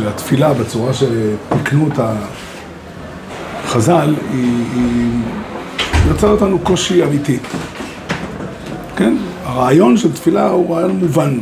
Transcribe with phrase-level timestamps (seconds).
[0.00, 2.00] שהתפילה בצורה שתיקנו את
[3.64, 5.20] החז"ל, היא, היא
[6.08, 7.38] יוצרת אותנו קושי אמיתי.
[8.96, 9.16] כן?
[9.44, 11.38] הרעיון של תפילה הוא רעיון מובן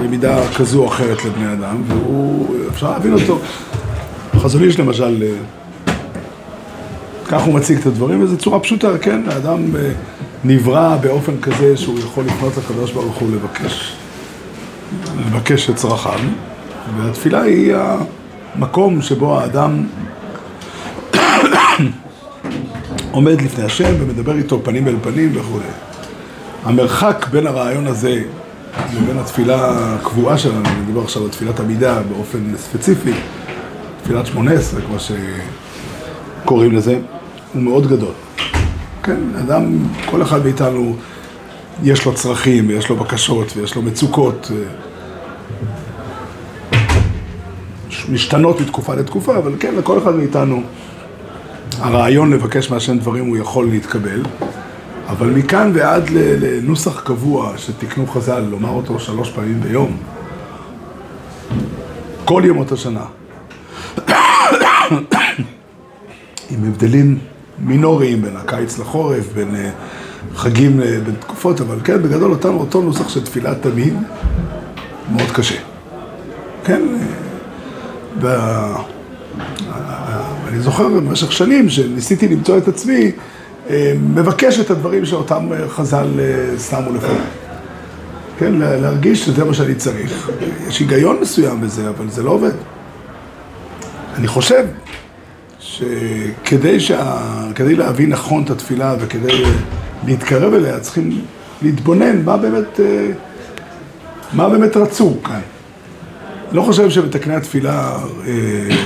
[0.00, 3.38] במידה כזו או אחרת לבני אדם, ואפשר להבין אותו.
[4.36, 5.94] חזון איש למשל, אה,
[7.26, 9.22] כך הוא מציג את הדברים, וזו צורה פשוטה, כן?
[9.26, 9.90] האדם אה,
[10.44, 13.96] נברא באופן כזה שהוא יכול לפנות לקדוש ברוך הוא לבקש,
[15.26, 16.18] לבקש את צרכיו,
[16.96, 17.74] והתפילה היא
[18.56, 19.86] המקום שבו האדם
[23.12, 25.60] עומד לפני השם ומדבר איתו פנים אל פנים וכו'.
[26.64, 28.22] המרחק בין הרעיון הזה
[28.94, 33.12] לבין התפילה הקבועה שלנו, אני מדבר עכשיו על תפילת עמידה באופן ספציפי,
[34.02, 34.96] תפילת שמונה עשרה, כמו
[36.42, 36.98] שקוראים לזה,
[37.54, 38.12] הוא מאוד גדול.
[39.02, 39.78] כן, אדם,
[40.10, 40.96] כל אחד מאיתנו
[41.82, 44.50] יש לו צרכים, ויש לו בקשות, ויש לו מצוקות.
[48.12, 50.62] משתנות מתקופה לתקופה, אבל כן, לכל אחד מאיתנו
[51.78, 54.22] הרעיון לבקש מהשם דברים הוא יכול להתקבל,
[55.08, 59.96] אבל מכאן ועד לנוסח קבוע שתיקנו חז"ל, לומר אותו שלוש פעמים ביום,
[62.24, 63.04] כל ימות השנה,
[66.50, 67.18] עם הבדלים
[67.58, 69.70] מינוריים בין הקיץ לחורף, בין אה,
[70.36, 73.94] חגים, אה, בין תקופות, אבל כן, בגדול אותו, אותו נוסח של תפילת תמיד,
[75.12, 75.58] מאוד קשה.
[76.64, 76.82] כן,
[78.26, 78.76] אה,
[80.44, 83.12] ואני זוכר במשך שנים שניסיתי למצוא את עצמי
[84.14, 86.06] מבקש את הדברים שאותם חז"ל
[86.70, 87.16] שמו לפניי.
[88.38, 90.30] כן, להרגיש שזה מה שאני צריך.
[90.68, 92.52] יש היגיון מסוים בזה, אבל זה לא עובד.
[94.16, 94.66] אני חושב
[95.58, 97.18] שכדי שה...
[97.54, 99.44] כדי להבין נכון את התפילה וכדי
[100.06, 101.20] להתקרב אליה, צריכים
[101.62, 102.80] להתבונן מה באמת,
[104.32, 105.40] מה באמת רצו כאן.
[106.54, 108.32] לא חושב שמתקני התפילה אה,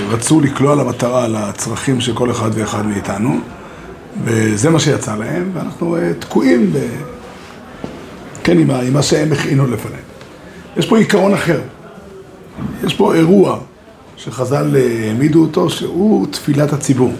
[0.09, 3.39] רצו לקלוע למטרה, לצרכים של כל אחד ואחד מאיתנו,
[4.23, 6.77] וזה מה שיצא להם, ואנחנו אה, תקועים ב...
[8.43, 10.03] כן, עם, מה שהם הכינו לפניהם.
[10.77, 11.59] יש פה עיקרון אחר.
[12.83, 13.59] יש פה אירוע
[14.17, 17.13] שחז"ל אה, העמידו אותו, שהוא תפילת הציבור.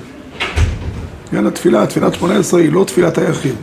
[1.31, 3.55] כן, התפילה, תפילת שמונה עשרה היא לא תפילת היחיד.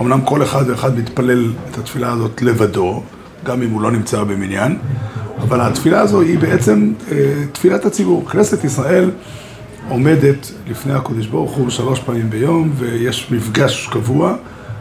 [0.00, 3.02] אמנם כל אחד ואחד מתפלל את התפילה הזאת לבדו,
[3.44, 4.78] גם אם הוא לא נמצא במניין,
[5.40, 7.16] אבל התפילה הזו היא בעצם אה,
[7.52, 8.26] תפילת הציבור.
[8.28, 9.10] כנסת ישראל
[9.88, 14.34] עומדת לפני הקודש ברוך הוא שלוש פעמים ביום, ויש מפגש קבוע.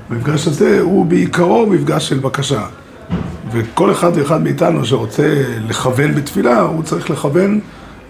[0.09, 2.65] המפגש הזה הוא בעיקרו מפגש של בקשה.
[3.51, 7.59] וכל אחד ואחד מאיתנו שרוצה לכוון בתפילה, הוא צריך לכוון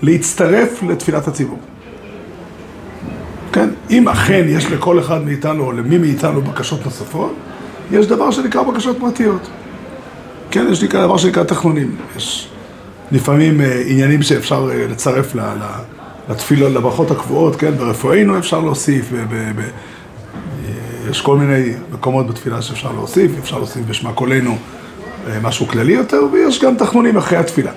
[0.02, 1.60] להצטרף לתפילת הציבור.
[3.54, 3.70] כן?
[3.90, 7.34] אם אכן יש לכל אחד מאיתנו או למי מאיתנו בקשות נוספות,
[7.92, 9.50] יש דבר שנקרא בקשות פרטיות.
[10.52, 11.96] כן, יש לי דבר שנקרא תחנונים.
[12.18, 12.50] יש
[13.12, 15.36] לפעמים אה, עניינים שאפשר אה, לצרף
[16.30, 19.62] לתפילות, לברכות הקבועות, כן, ברפואינו אפשר להוסיף, ב,
[21.10, 24.58] יש כל מיני מקומות בתפילה שאפשר להוסיף, אפשר להוסיף בשמה קולנו
[25.28, 27.72] אה, משהו כללי יותר, ויש גם תחנונים אחרי התפילה.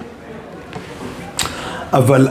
[1.93, 2.29] אבל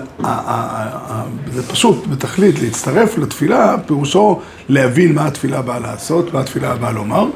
[1.52, 4.40] זה פשוט בתכלית להצטרף לתפילה, פירושו
[4.70, 7.28] להבין מה התפילה באה לעשות, מה התפילה באה לומר,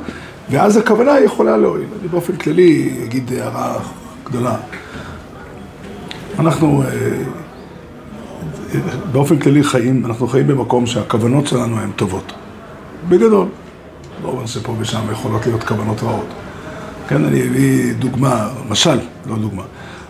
[0.50, 1.88] ואז הכוונה יכולה להועיל.
[2.00, 3.80] אני באופן כללי אגיד הערה
[4.26, 4.56] גדולה.
[6.40, 6.90] אנחנו אה,
[9.12, 12.34] באופן כללי חיים, אנחנו חיים במקום שהכוונות שלנו הן טובות.
[13.10, 13.48] בגדול.
[14.24, 16.28] לא אומר שפה ושם יכולות להיות כוונות רעות.
[17.08, 19.00] כן, אני אביא דוגמה, משל,
[19.30, 19.64] לא דוגמה.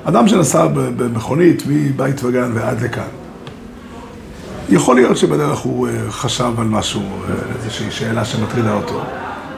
[0.04, 3.04] אדם שנסע במכונית מבית וגן ועד לכאן.
[4.70, 9.02] יכול להיות שבדרך הוא אה, חשב על משהו, אה, איזושהי שאלה שמטרידה אותו.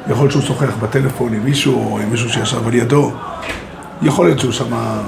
[0.10, 3.12] יכול להיות שהוא שוחח בטלפון עם מישהו או עם מישהו שישב על ידו.
[4.02, 5.02] יכול להיות שהוא שמע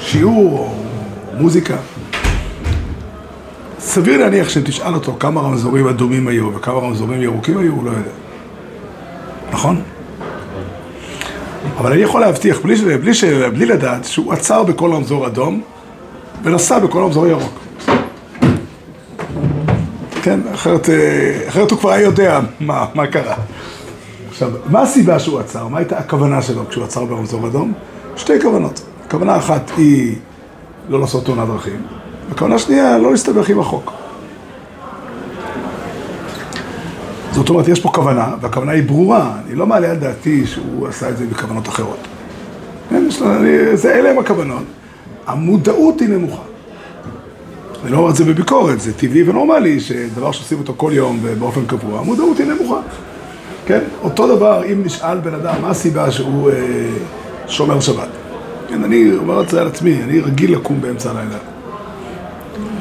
[0.00, 0.74] שיעור או
[1.40, 1.76] מוזיקה.
[3.78, 8.10] סביר להניח שתשאל אותו כמה רמזורים אדומים היו וכמה רמזורים ירוקים היו, הוא לא יודע.
[9.52, 9.82] נכון?
[11.78, 15.62] אבל אני יכול להבטיח, בלי, בלי, בלי, בלי לדעת, שהוא עצר בכל רמזור אדום
[16.42, 17.58] ונסע בכל רמזור ירוק.
[20.22, 23.34] כן, אחרת, אה, אחרת הוא כבר היה יודע מה, מה קרה.
[24.38, 25.68] עכשיו, מה הסיבה שהוא עצר?
[25.68, 27.72] מה הייתה הכוונה שלו כשהוא עצר ברמזור אדום?
[28.16, 28.80] שתי כוונות.
[29.10, 30.16] כוונה אחת היא
[30.88, 31.82] לא לעשות תאונת דרכים,
[32.30, 33.92] וכוונה שנייה, לא להסתבך עם החוק.
[37.32, 39.32] זאת אומרת, יש פה כוונה, והכוונה היא ברורה.
[39.46, 41.98] אני לא מעלה על דעתי שהוא עשה את זה בכוונות אחרות.
[42.90, 43.04] כן,
[43.74, 44.64] זה, אלה הם הכוונות.
[45.26, 46.42] המודעות היא נמוכה.
[47.84, 51.66] אני לא אומר את זה בביקורת, זה טבעי ונורמלי שדבר שעושים אותו כל יום ובאופן
[51.66, 52.80] קבוע, המודעות היא נמוכה.
[53.68, 53.80] כן?
[54.02, 56.56] אותו דבר, אם נשאל בן אדם מה הסיבה שהוא אה,
[57.46, 58.08] שומר שבת.
[58.68, 61.38] כן, אני אומר את זה על עצמי, אני רגיל לקום באמצע הלילה,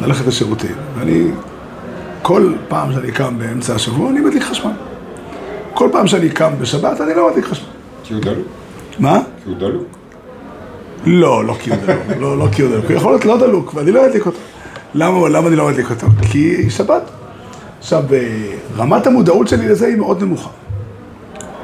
[0.01, 1.27] ללכת לשירותים, ואני,
[2.21, 4.71] כל פעם שאני קם באמצע השבוע, אני מדליק חשמל.
[5.73, 7.67] כל פעם שאני קם בשבת, אני לא מדליק חשמל.
[8.03, 8.47] כי הוא דלוק.
[8.99, 9.19] מה?
[9.43, 9.87] כי הוא דלוק.
[11.05, 13.71] לא, לא כי הוא דלוק, לא, לא כי הוא דלוק, הוא יכול להיות לא דלוק,
[13.75, 14.39] ואני לא אדליק אותו.
[14.95, 16.07] למה, למה אני לא מדליק אותו?
[16.31, 17.03] כי שבת.
[17.79, 20.49] עכשיו, אה, רמת המודעות שלי לזה היא מאוד נמוכה.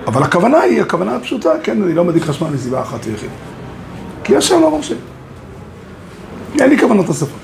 [0.08, 3.34] אבל הכוונה היא, הכוונה הפשוטה, כן, אני לא מדליק חשמל מסיבה אחת ויחידה.
[4.24, 4.96] כי השם לא מרשה.
[6.60, 7.40] אין לי כוונות נוספות.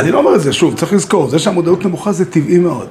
[0.00, 2.88] אני לא אומר את זה, שוב, צריך לזכור, זה שהמודעות נמוכה זה טבעי מאוד.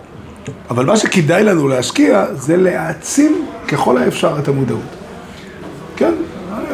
[0.70, 4.82] אבל מה שכדאי לנו להשקיע זה להעצים ככל האפשר את המודעות.
[5.96, 6.14] כן,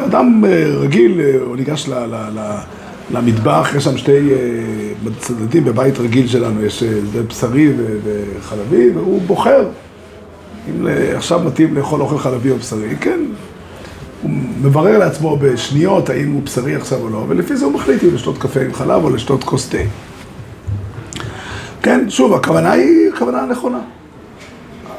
[0.04, 2.56] אדם אה, רגיל, אה, הוא ניגש ל, ל, ל,
[3.10, 6.82] למטבח, יש שם שתי אה, צדדים בבית רגיל שלנו, יש
[7.28, 7.72] בשרי
[8.04, 9.68] וחלבי, והוא בוחר
[10.70, 13.20] אם עכשיו מתאים לאכול אוכל חלבי או בשרי, כן.
[14.22, 14.30] הוא
[14.62, 18.38] מברר לעצמו בשניות האם הוא בשרי עכשיו או לא, ולפי זה הוא מחליט אם לשתות
[18.38, 19.78] קפה עם חלב או לשתות כוס תה.
[21.82, 23.80] כן, שוב, הכוונה היא הכוונה הנכונה.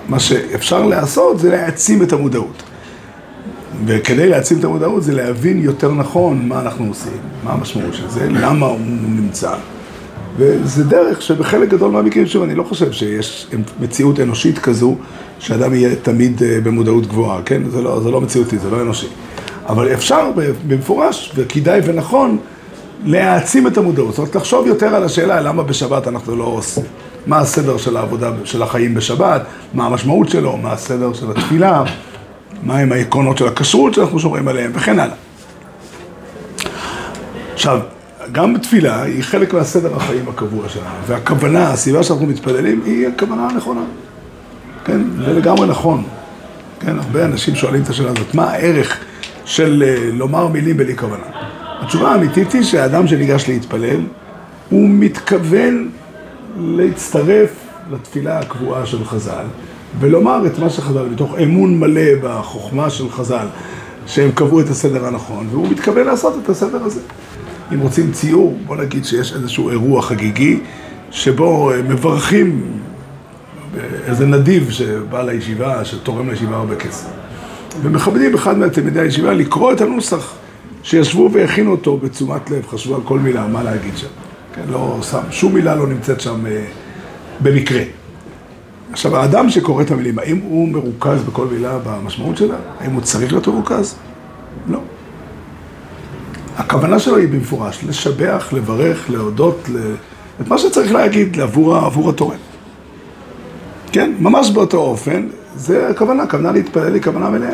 [0.09, 2.63] מה שאפשר לעשות זה להעצים את המודעות.
[3.85, 8.29] וכדי להעצים את המודעות זה להבין יותר נכון מה אנחנו עושים, מה המשמעות של זה,
[8.29, 8.79] למה הוא
[9.09, 9.53] נמצא.
[10.37, 13.47] וזה דרך שבחלק גדול מהמקרים, שוב, אני לא חושב שיש
[13.79, 14.95] מציאות אנושית כזו
[15.39, 17.69] שאדם יהיה תמיד אה, במודעות גבוהה, כן?
[17.69, 19.07] זה לא, זה לא מציאותי, זה לא אנושי.
[19.69, 20.31] אבל אפשר
[20.67, 22.37] במפורש, וכדאי ונכון,
[23.05, 24.09] להעצים את המודעות.
[24.09, 26.83] זאת אומרת, לחשוב יותר על השאלה למה בשבת אנחנו לא עושים.
[27.27, 29.41] מה הסדר של העבודה, של החיים בשבת,
[29.73, 31.83] מה המשמעות שלו, מה הסדר של התפילה,
[32.63, 35.15] מהם העקרונות של הכשרות שאנחנו שומרים עליהם, וכן הלאה.
[37.53, 37.79] עכשיו,
[38.31, 43.81] גם בתפילה היא חלק מהסדר החיים הקבוע שלנו, והכוונה, הסיבה שאנחנו מתפללים, היא הכוונה הנכונה.
[44.85, 46.03] כן, זה לגמרי נכון.
[46.79, 48.99] כן, הרבה אנשים שואלים את השאלה הזאת, מה הערך
[49.45, 51.23] של אה, לומר מילים בלי כוונה?
[51.81, 54.01] התשובה האמיתית היא שהאדם שניגש להתפלל,
[54.69, 55.89] הוא מתכוון
[56.57, 57.49] להצטרף
[57.91, 59.45] לתפילה הקבועה של חז"ל,
[59.99, 63.47] ולומר את מה שחז"ל, מתוך אמון מלא בחוכמה של חז"ל,
[64.07, 67.01] שהם קבעו את הסדר הנכון, והוא מתכוון לעשות את הסדר הזה.
[67.73, 70.59] אם רוצים ציור, בוא נגיד שיש איזשהו אירוע חגיגי,
[71.11, 72.77] שבו מברכים
[74.07, 77.07] איזה נדיב שבא לישיבה, שתורם לישיבה הרבה כסף.
[77.81, 80.33] ומכבדים אחד מתלמידי הישיבה לקרוא את הנוסח
[80.83, 84.07] שישבו והכינו אותו בתשומת לב, חשבו על כל מילה, מה להגיד שם.
[84.55, 86.65] כן, לא שם, שום מילה לא נמצאת שם אה,
[87.39, 87.81] במקרה.
[88.91, 92.55] עכשיו, האדם שקורא את המילים, האם הוא מרוכז בכל מילה במשמעות שלה?
[92.79, 93.95] האם הוא צריך להיות מרוכז?
[94.67, 94.79] לא.
[96.57, 99.69] הכוונה שלו היא במפורש, לשבח, לברך, להודות.
[100.41, 102.37] את מה שצריך להגיד עבור, עבור התורם.
[103.91, 107.53] כן, ממש באותו אופן, זה הכוונה, הכוונה להתפלל היא כוונה מלאה.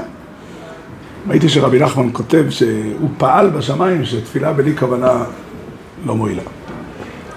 [1.29, 5.23] ראיתי שרבי נחמן כותב שהוא פעל בשמיים שתפילה בלי כוונה
[6.05, 6.43] לא מועילה.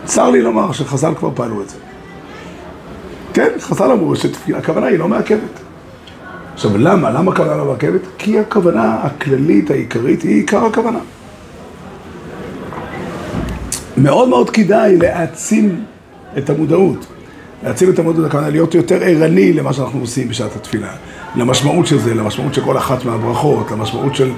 [0.04, 1.76] צר לי לומר שחז"ל כבר פעלו את זה.
[3.34, 5.60] כן, חז"ל אמרו שהכוונה היא לא מעכבת.
[6.54, 7.10] עכשיו, למה?
[7.10, 8.00] למה הכוונה לא מעכבת?
[8.18, 10.98] כי הכוונה הכללית, העיקרית, היא עיקר הכוונה.
[13.96, 15.80] מאוד מאוד כדאי להעצים
[16.38, 17.06] את המודעות.
[17.62, 20.88] להעצים את המודעות, הכוונה להיות יותר ערני למה שאנחנו עושים בשעת התפילה.
[21.36, 24.30] למשמעות של זה, למשמעות של כל אחת מהברכות, למשמעות של...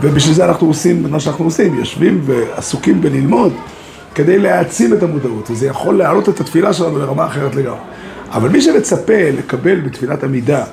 [0.00, 3.52] ובשביל זה אנחנו עושים את מה שאנחנו עושים, יושבים ועסוקים בללמוד
[4.14, 7.78] כדי להעצים את המודעות, וזה יכול להעלות את התפילה שלנו לרמה אחרת לגמרי.
[8.30, 10.64] אבל מי שמצפה לקבל בתפילת עמידה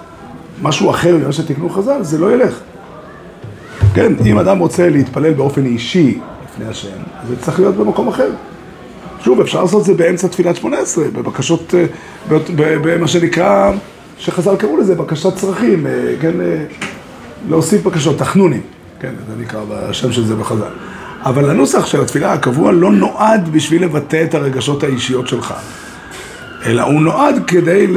[0.62, 2.60] משהו אחר ממה שתקנו חז"ל, זה לא ילך.
[3.94, 6.20] כן, אם אדם רוצה להתפלל באופן אישי
[6.52, 8.30] לפני השם, זה צריך להיות במקום אחר.
[9.24, 11.86] שוב, אפשר לעשות את זה באמצע תפילת שמונה עשרה, בבקשות, אה,
[12.58, 13.72] במה שנקרא,
[14.18, 15.92] שחז"ל קראו לזה בקשת צרכים, אה,
[16.22, 16.66] כן, אה,
[17.50, 18.62] להוסיף בקשות, תחנונים,
[19.00, 20.72] כן, זה נקרא בשם של זה בחז"ל.
[21.24, 25.54] אבל הנוסח של התפילה הקבוע לא נועד בשביל לבטא את הרגשות האישיות שלך,
[26.66, 27.88] אלא הוא נועד כדי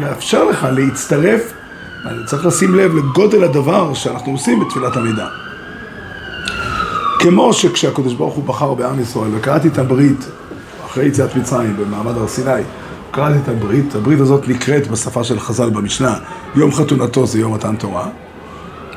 [0.00, 1.52] לאפשר לך להצטרף,
[2.26, 5.26] צריך לשים לב לגודל הדבר שאנחנו עושים בתפילת עמידה.
[7.22, 10.24] כמו שכשהקדוש ברוך הוא בחר בעם ישראל וקראתי את הברית
[10.86, 12.62] אחרי יציאת מצרים במעמד הר סיני,
[13.10, 16.14] קראתי את הברית, הברית הזאת נקראת בשפה של חז"ל במשנה,
[16.56, 18.08] יום חתונתו זה יום מתן תורה,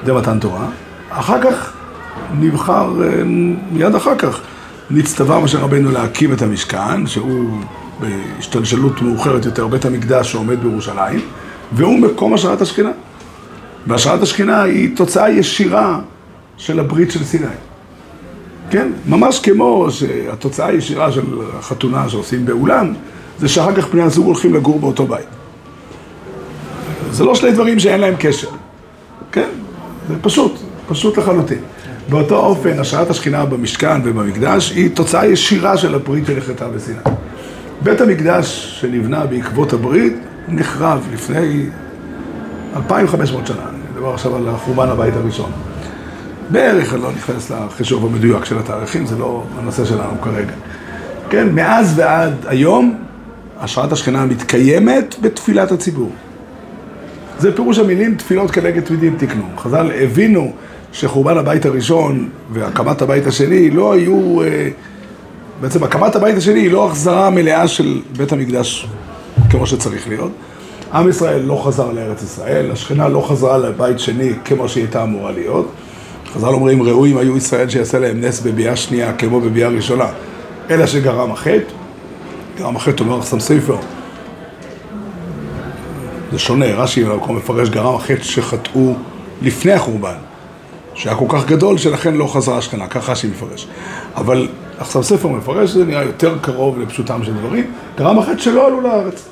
[0.06, 0.68] זה מתן תורה,
[1.10, 1.74] אחר כך
[2.40, 3.24] נבחר, אה,
[3.72, 4.40] מיד אחר כך,
[4.92, 7.60] נצטווה משה רבנו להקים את המשכן, שהוא
[8.00, 11.20] בהשתלשלות מאוחרת יותר, בית המקדש שעומד בירושלים,
[11.72, 12.92] והוא מקום השראת השכינה.
[13.88, 16.00] והשראת השכינה היא תוצאה ישירה
[16.58, 17.73] של הברית של סיני.
[18.70, 18.92] כן?
[19.06, 21.26] ממש כמו שהתוצאה הישירה של
[21.60, 22.94] החתונה שעושים באולם,
[23.40, 25.26] זה שאחר כך בני הזוג הולכים לגור באותו בית.
[27.12, 28.48] זה לא שני דברים שאין להם קשר,
[29.32, 29.50] כן?
[30.08, 31.60] זה פשוט, פשוט לחלוטין.
[32.10, 37.00] באותו אופן, השראת השכינה במשכן ובמקדש היא תוצאה ישירה של הברית שנכרתה בסיני.
[37.82, 40.14] בית המקדש שנבנה בעקבות הברית
[40.48, 41.66] נחרב לפני
[42.76, 43.58] 2,500 שנה.
[43.70, 45.52] אני מדבר עכשיו על חורבן הבית הראשון.
[46.54, 50.54] בערך, אני לא נכנס לחישוב המדויק של התאריכים, זה לא הנושא שלנו כרגע.
[51.30, 52.98] כן, מאז ועד היום,
[53.60, 56.12] השראת השכינה מתקיימת בתפילת הציבור.
[57.40, 59.44] זה פירוש המילים תפילות כנגד תמידים תקנו.
[59.58, 60.52] חז"ל הבינו
[60.92, 64.70] שחורבן הבית הראשון והקמת הבית השני לא היו, אה,
[65.62, 68.88] בעצם הקמת הבית השני היא לא החזרה מלאה של בית המקדש
[69.50, 70.32] כמו שצריך להיות.
[70.94, 75.32] עם ישראל לא חזר לארץ ישראל, השכינה לא חזרה לבית שני כמו שהיא הייתה אמורה
[75.32, 75.72] להיות.
[76.34, 80.08] חז"ל אומרים, ראויים היו ישראל שיעשה להם נס בביאה שנייה כמו בביאה ראשונה,
[80.70, 81.74] אלא שגרם החטא.
[82.58, 83.76] גרם החטא אומר אחסם ספר.
[86.32, 88.94] זה שונה, רש"י במקום מפרש גרם החטא שחטאו
[89.42, 90.16] לפני החורבן,
[90.94, 93.68] שהיה כל כך גדול שלכן לא חזרה השכנה, ככה רש"י מפרש.
[94.16, 94.48] אבל
[94.78, 99.30] אחסם ספר מפרש, זה נראה יותר קרוב לפשוטם של דברים, גרם החטא שלא עלו לארץ.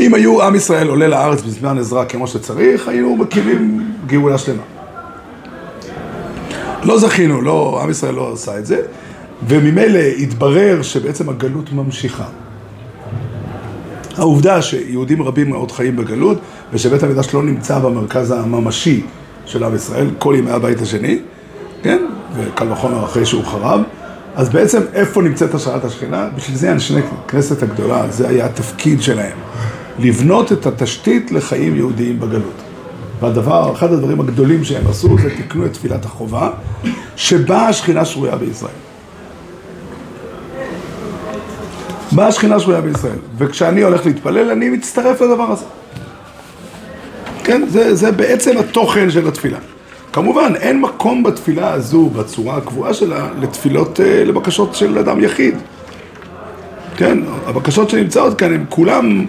[0.00, 4.62] אם היו עם ישראל עולה לארץ בזמן עזרה כמו שצריך, היינו מקימים גאולה שלמה.
[6.84, 8.80] לא זכינו, לא, עם ישראל לא עשה את זה,
[9.48, 12.24] וממילא התברר שבעצם הגלות ממשיכה.
[14.16, 16.38] העובדה שיהודים רבים מאוד חיים בגלות,
[16.72, 19.02] ושבית המקדש לא נמצא במרכז הממשי
[19.46, 21.18] של עם ישראל, כל ימי הבית השני,
[21.82, 21.98] כן?
[22.36, 23.80] וקל וחומר אחרי שהוא חרב,
[24.34, 26.28] אז בעצם איפה נמצאת השראת השכינה?
[26.36, 26.94] בשביל זה אנשי
[27.28, 29.36] כנסת הגדולה, זה היה התפקיד שלהם.
[29.98, 32.71] לבנות את התשתית לחיים יהודיים בגלות.
[33.22, 36.50] והדבר, אחד הדברים הגדולים שהם עשו זה תיקנו את תפילת החובה,
[37.16, 38.72] שבה השכינה שרויה בישראל.
[42.12, 45.64] באה השכינה שרויה בישראל, וכשאני הולך להתפלל אני מצטרף לדבר הזה.
[47.44, 49.58] כן, זה, זה בעצם התוכן של התפילה.
[50.12, 55.54] כמובן, אין מקום בתפילה הזו, בצורה הקבועה שלה, לתפילות, אה, לבקשות של אדם יחיד.
[56.96, 59.26] כן, הבקשות שנמצאות כאן הן כולם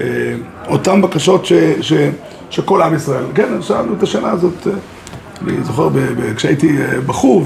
[0.00, 0.04] אה,
[0.68, 1.52] אותן בקשות ש,
[2.52, 4.72] שכל עם ישראל, כן, שאלנו את השאלה הזאת, אה,
[5.42, 5.88] אני זוכר
[6.36, 7.44] כשהייתי אה, בחור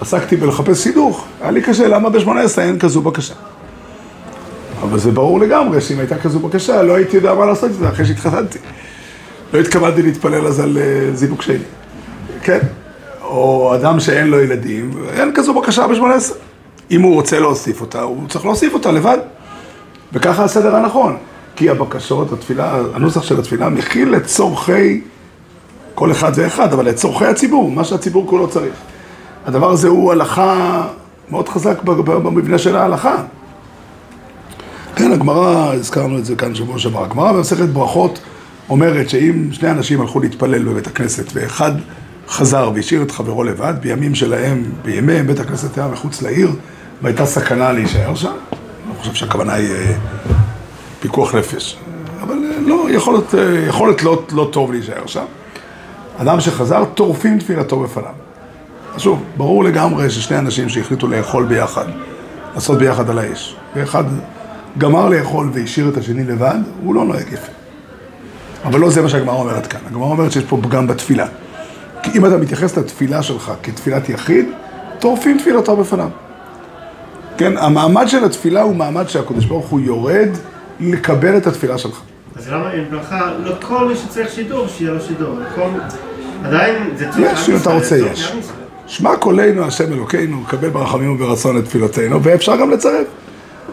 [0.00, 3.34] ועסקתי בלחפש סידוך, היה לי קשה, למה ב-18 אין כזו בקשה?
[4.82, 7.88] אבל זה ברור לגמרי שאם הייתה כזו בקשה, לא הייתי יודע מה לעשות את זה
[7.88, 8.58] אחרי שהתחתנתי.
[9.52, 10.78] לא התכוונתי להתפלל אז על
[11.14, 11.58] זיווג שני,
[12.42, 12.58] כן?
[13.22, 16.32] או אדם שאין לו ילדים, אין כזו בקשה ב-18.
[16.90, 19.18] אם הוא רוצה להוסיף אותה, הוא צריך להוסיף אותה לבד.
[20.12, 21.16] וככה הסדר הנכון.
[21.56, 25.00] כי הבקשות, התפילה, הנוסח של התפילה מכיל את צורכי
[25.94, 28.74] כל אחד ואחד, אבל את צורכי הציבור, מה שהציבור כולו צריך.
[29.46, 30.82] הדבר הזה הוא הלכה
[31.30, 33.16] מאוד חזק במבנה של ההלכה.
[34.96, 38.18] כן, הגמרא, הזכרנו את זה כאן שבוע שעבר, הגמרא במסכת ברכות
[38.68, 41.72] אומרת שאם שני אנשים הלכו להתפלל בבית הכנסת ואחד
[42.28, 46.50] חזר והשאיר את חברו לבד, בימים שלהם, בימיהם בית הכנסת היה מחוץ לעיר
[47.02, 49.92] והייתה סכנה להישאר שם, אני חושב שהכוונה היא אה,
[51.00, 51.76] פיקוח נפש.
[52.22, 55.24] אבל אה, לא, יכולת, אה, יכולת לא, לא טוב להישאר שם.
[56.18, 58.12] אדם שחזר, טורפים תפילתו בפניו.
[58.98, 61.84] שוב, ברור לגמרי ששני אנשים שהחליטו לאכול ביחד,
[62.54, 64.04] לעשות ביחד על האש, ואחד
[64.78, 67.52] גמר לאכול והשאיר את השני לבד, הוא לא נוהג יפה.
[68.64, 69.80] אבל לא זה מה שהגמרא אומרת כאן.
[69.86, 71.26] הגמרא אומרת שיש פה פגם בתפילה.
[72.02, 74.46] כי אם אתה מתייחס לתפילה שלך כתפילת יחיד,
[74.98, 76.08] טורפים תפילתו בפניו.
[77.38, 80.28] כן, המעמד של התפילה הוא מעמד שהקדוש ברוך הוא יורד
[80.80, 82.00] לקבל את התפילה שלך.
[82.36, 85.38] אז למה אין ברכה, לא כל מי שצריך שידור, שיהיה לו שידור.
[86.44, 87.32] עדיין זה צריך...
[87.32, 88.32] יש, אם אתה רוצה, יש.
[88.86, 93.06] שמע קולנו, השם אלוקינו, קבל ברחמים וברצון את תפילותינו, ואפשר גם לצרף.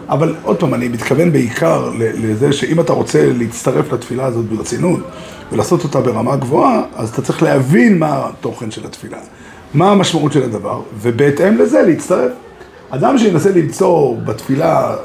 [0.08, 5.00] אבל עוד פעם, אני מתכוון בעיקר לזה שאם אתה רוצה להצטרף לתפילה הזאת ברצינות
[5.52, 9.18] ולעשות אותה ברמה גבוהה, אז אתה צריך להבין מה התוכן של התפילה,
[9.74, 12.32] מה המשמעות של הדבר, ובהתאם לזה להצטרף.
[12.90, 14.96] אדם שינסה למצוא בתפילה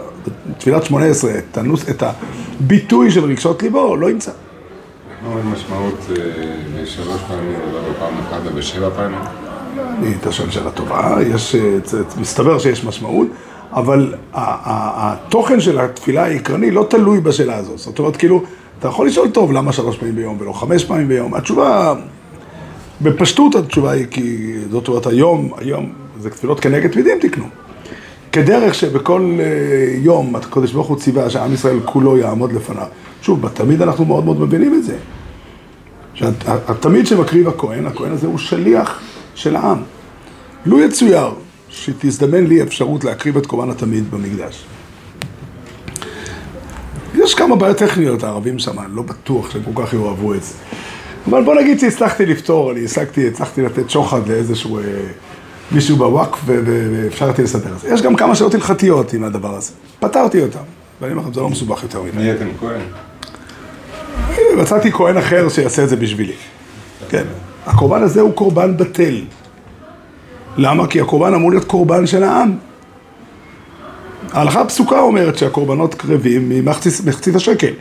[0.57, 4.31] תפילת שמונה עשרה, את, הנוס, את הביטוי של רגשות ליבו, לא ימצא.
[5.24, 6.05] מה עוד משמעות
[6.81, 9.19] בשלוש פעמים ולא בפעם אחת ובשבע פעמים?
[10.21, 11.55] אתה שואל שאלה טובה, יש,
[12.17, 13.27] מסתבר שיש משמעות,
[13.71, 17.77] אבל התוכן של התפילה העיקרני לא תלוי בשאלה הזאת.
[17.77, 18.43] זאת אומרת, כאילו,
[18.79, 21.33] אתה יכול לשאול טוב למה שלוש פעמים ביום ולא חמש פעמים ביום.
[21.33, 21.93] התשובה,
[23.01, 27.45] בפשטות התשובה היא כי, זאת אומרת, היום, היום זה תפילות כנגד תמידים תקנו.
[28.31, 29.45] כדרך שבכל אה,
[29.98, 32.88] יום הקדוש ברוך הוא ציווה שעם ישראל כולו יעמוד לפניו.
[33.21, 34.98] שוב, בתמיד אנחנו מאוד מאוד מבינים את זה.
[36.13, 39.01] שהתמיד שמקריב הכהן, הכהן הזה הוא שליח
[39.36, 39.77] של העם.
[40.65, 41.29] לו יצויר
[41.69, 44.65] שתזדמן לי אפשרות להקריב את קורבן התמיד במקדש.
[47.15, 50.53] יש כמה בעיות טכניות, הערבים שם, אני לא בטוח שהם כל כך יאהבו את זה.
[51.29, 54.83] אבל בוא נגיד שהצלחתי לפתור, אני השגתי, הצלחתי לתת שוחד לאיזשהו אה,
[55.71, 57.89] מישהו בוואקף ו- ו- ואפשרתי לסדר את זה.
[57.93, 59.71] יש גם כמה שאלות הלכתיות עם הדבר הזה.
[59.99, 60.59] פתרתי אותם,
[61.01, 62.17] ואני אומר לכם, זה לא מסובך יותר מדי.
[62.17, 62.81] נהייתם כהן?
[64.57, 66.33] מצאתי כהן אחר שיעשה את זה בשבילי.
[67.09, 67.23] כן.
[67.65, 69.21] הקורבן הזה הוא קורבן בטל.
[70.57, 70.88] למה?
[70.88, 72.51] כי הקורבן אמור להיות קורבן של העם.
[74.31, 77.73] ההלכה הפסוקה אומרת שהקורבנות קרבים ממחצית מחצית השקל.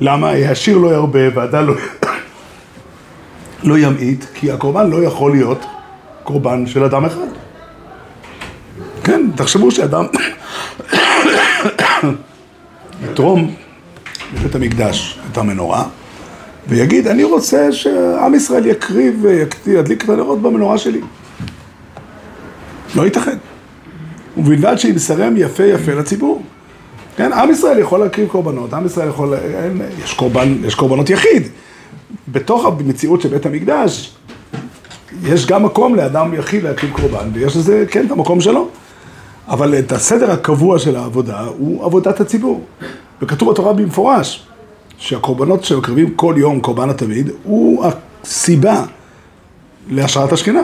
[0.00, 0.30] למה?
[0.30, 1.74] העשיר לא ירבה והדל לא,
[3.68, 5.64] לא ימעיט, כי הקורבן לא יכול להיות
[6.26, 7.26] קורבן של אדם אחד.
[9.04, 10.04] כן, תחשבו שאדם
[13.04, 13.54] יתרום
[14.34, 15.84] לבית המקדש את המנורה,
[16.68, 19.24] ויגיד, אני רוצה שעם ישראל יקריב
[19.64, 21.00] וידליק את הנרות במנורה שלי.
[22.94, 23.36] לא ייתכן.
[24.36, 26.42] ובלבד שימסרם יפה יפה לציבור.
[27.16, 31.42] כן, עם ישראל יכול להקריב קורבנות, עם ישראל יכול, אין, יש, קורבן, יש קורבנות יחיד.
[32.28, 34.16] בתוך המציאות של בית המקדש,
[35.22, 38.68] יש גם מקום לאדם יחיד להקריב קורבן, ויש לזה, כן, את המקום שלו.
[39.48, 42.64] אבל את הסדר הקבוע של העבודה הוא עבודת הציבור.
[43.22, 44.46] וכתוב בתורה במפורש
[44.98, 47.84] שהקורבנות שמקריבים כל יום, קורבן התמיד, הוא
[48.24, 48.84] הסיבה
[49.90, 50.62] להשראת השכינה.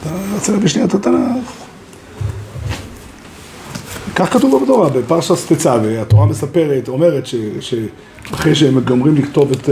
[0.00, 1.52] אתה רוצה להביא שנייה את התנ"ך?
[4.14, 7.74] כך כתוב בתורה, בפרשת תצווה, התורה מספרת, אומרת ש,
[8.30, 9.68] שאחרי שהם גומרים לכתוב את,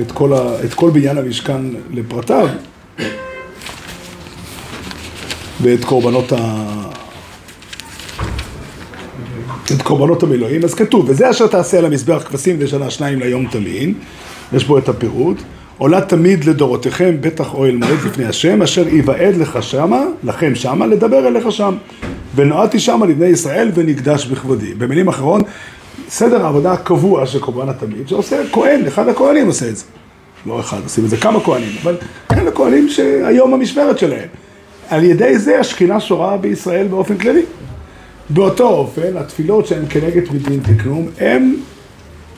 [0.00, 2.48] את, כל ה, את כל בניין המשכן לפרטיו,
[5.62, 6.66] ואת קורבנות ה...
[9.72, 13.94] את קורבנות המילואים, אז כתוב, וזה אשר תעשה על המזבח כבשים ושנה שניים ליום תמין,
[14.52, 15.36] יש בו את הפירוט,
[15.78, 21.28] עולה תמיד לדורותיכם בטח אוהל מועד לפני השם, אשר יוועד לך שמה, לכם שמה, לדבר
[21.28, 21.74] אליך שם.
[22.34, 24.74] ונועדתי שמה לבני ישראל ונקדש בכבודי.
[24.74, 25.42] במילים אחרות,
[26.08, 29.84] סדר העבודה הקבוע של קורבן התמיד, שעושה כהן, אחד הכהנים עושה את זה.
[30.46, 31.96] לא אחד, עושים את זה כמה כהנים, אבל
[32.28, 34.28] כאלה כהנים שהיום המשמרת שלהם.
[34.88, 37.42] על ידי זה השכינה שורה בישראל באופן כללי.
[38.30, 41.56] באותו אופן, התפילות שהן כנגד מדין תקנום, הם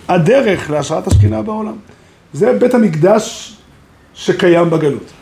[0.08, 1.76] הדרך להשראת השכינה בעולם.
[2.32, 3.56] זה בית המקדש
[4.14, 5.12] שקיים בגלות.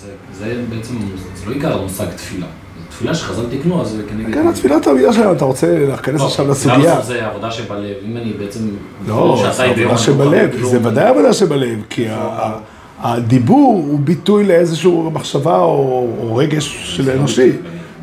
[0.00, 0.94] זה, זה בעצם,
[1.34, 2.46] זה לא עיקר המושג תפילה.
[2.94, 4.34] זו תפילה שחז"ל תיקנו, אז זה כנגד...
[4.34, 6.94] כן, התפילת העמידה שלנו, אתה רוצה להיכנס לא, עכשיו לסוגיה.
[6.94, 8.60] בסוף זה עבודה שבלב, אם אני בעצם...
[9.08, 10.88] לא, זה שעתיים ביום עבודה לא שבלב, יכול זה.
[10.88, 12.06] ודאי עבודה שבלב, כי
[13.00, 17.52] הדיבור הוא ביטוי לאיזשהו מחשבה או רגש של אנושי,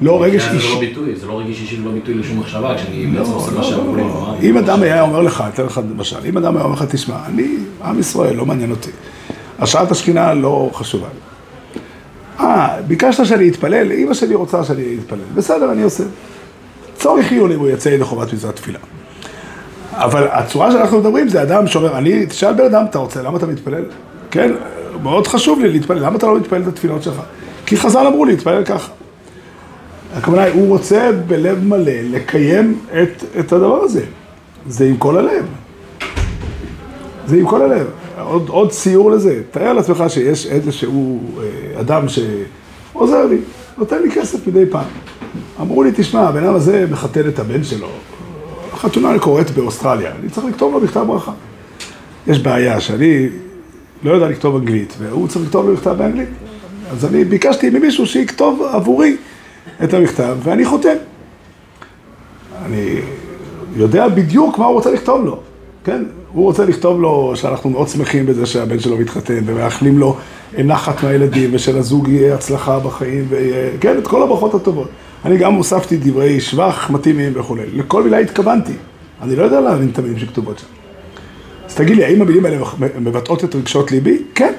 [0.02, 0.80] לא רגש כן, זה לא אישי.
[0.80, 3.64] ביטוי, זה לא רגש אישי ולא ביטוי לשום מחשבה, כשאני לא, בעצם עושה לא, מה
[3.64, 4.02] שאמרו לי.
[4.04, 4.36] לא.
[4.42, 7.56] אם אדם היה אומר לך, אתן לך למשל, אם אדם היה אומר לך, תשמע, אני
[7.84, 8.90] עם ישראל, לא מעניין אותי.
[9.60, 11.31] השראת השכינה לא חשובה לי.
[12.44, 15.20] אה, ביקשת שאני אתפלל, אמא שלי רוצה שאני אתפלל.
[15.36, 16.04] בסדר, אני עושה.
[16.98, 18.80] צורך חיוני הוא יצא ידי חובת מצוות תפילה.
[19.94, 23.46] אבל הצורה שאנחנו מדברים זה אדם שאומר, אני, תשאל בן אדם, אתה רוצה, למה אתה
[23.46, 23.84] מתפלל?
[24.32, 24.52] כן,
[25.04, 27.22] מאוד חשוב לי להתפלל, למה אתה לא מתפלל את התפילות שלך?
[27.66, 28.92] כי חז"ל אמרו להתפלל ככה.
[30.18, 34.02] הכוונה היא, הוא רוצה בלב מלא לקיים את, את הדבר הזה.
[34.68, 35.46] זה עם כל הלב.
[37.28, 37.88] זה עם כל הלב.
[38.22, 39.42] עוד, עוד ציור לזה.
[39.52, 43.38] תאר לעצמך שיש איזשהו אה, אדם שעוזר לי,
[43.78, 44.86] נותן לי כסף מדי פעם.
[45.62, 47.88] אמרו לי, תשמע, הבן אדם הזה מחתן את הבן שלו.
[48.74, 51.32] החתונה קורית באוסטרליה, אני צריך לכתוב לו מכתב ברכה.
[52.28, 53.30] יש בעיה שאני
[54.04, 56.30] לא יודע לכתוב אנגלית, והוא צריך לכתוב לי מכתב באנגלית.
[56.92, 59.18] אז אני ביקשתי ממישהו שיכתוב עבורי
[59.84, 60.96] את המכתב, ואני חותם.
[62.66, 63.00] אני
[63.76, 65.40] יודע בדיוק מה הוא רוצה לכתוב לו,
[65.84, 66.04] כן?
[66.34, 70.18] הוא רוצה לכתוב לו שאנחנו מאוד שמחים בזה שהבן שלו מתחתן, ומאחלים לו
[70.58, 74.90] נחת מהילדים, ושלזוג יהיה הצלחה בחיים, וכן, את כל הברכות הטובות.
[75.26, 77.64] אני גם הוספתי דברי שבח מתאימים וכולי.
[77.74, 78.74] לכל מילה התכוונתי.
[79.22, 80.66] אני לא יודע להבין את המילים שכתובות שם.
[81.68, 82.58] אז תגיד לי, האם המילים האלה
[83.00, 84.18] מבטאות את רגשות ליבי?
[84.36, 84.54] כן.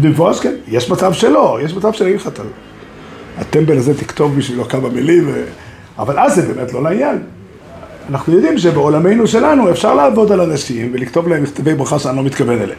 [0.00, 0.54] במפורש כן.
[0.68, 2.42] יש מצב שלא, יש מצב שאני אגיד לך, אתה-
[3.38, 5.44] הטמבל הזה תכתוב בשבילו כמה מילים, ו...
[5.98, 7.18] אבל אז זה באמת לא לעניין.
[8.10, 12.60] אנחנו יודעים שבעולמנו שלנו אפשר לעבוד על אנשים ולכתוב להם מכתבי ברכה שאני לא מתכוון
[12.60, 12.78] אליהם.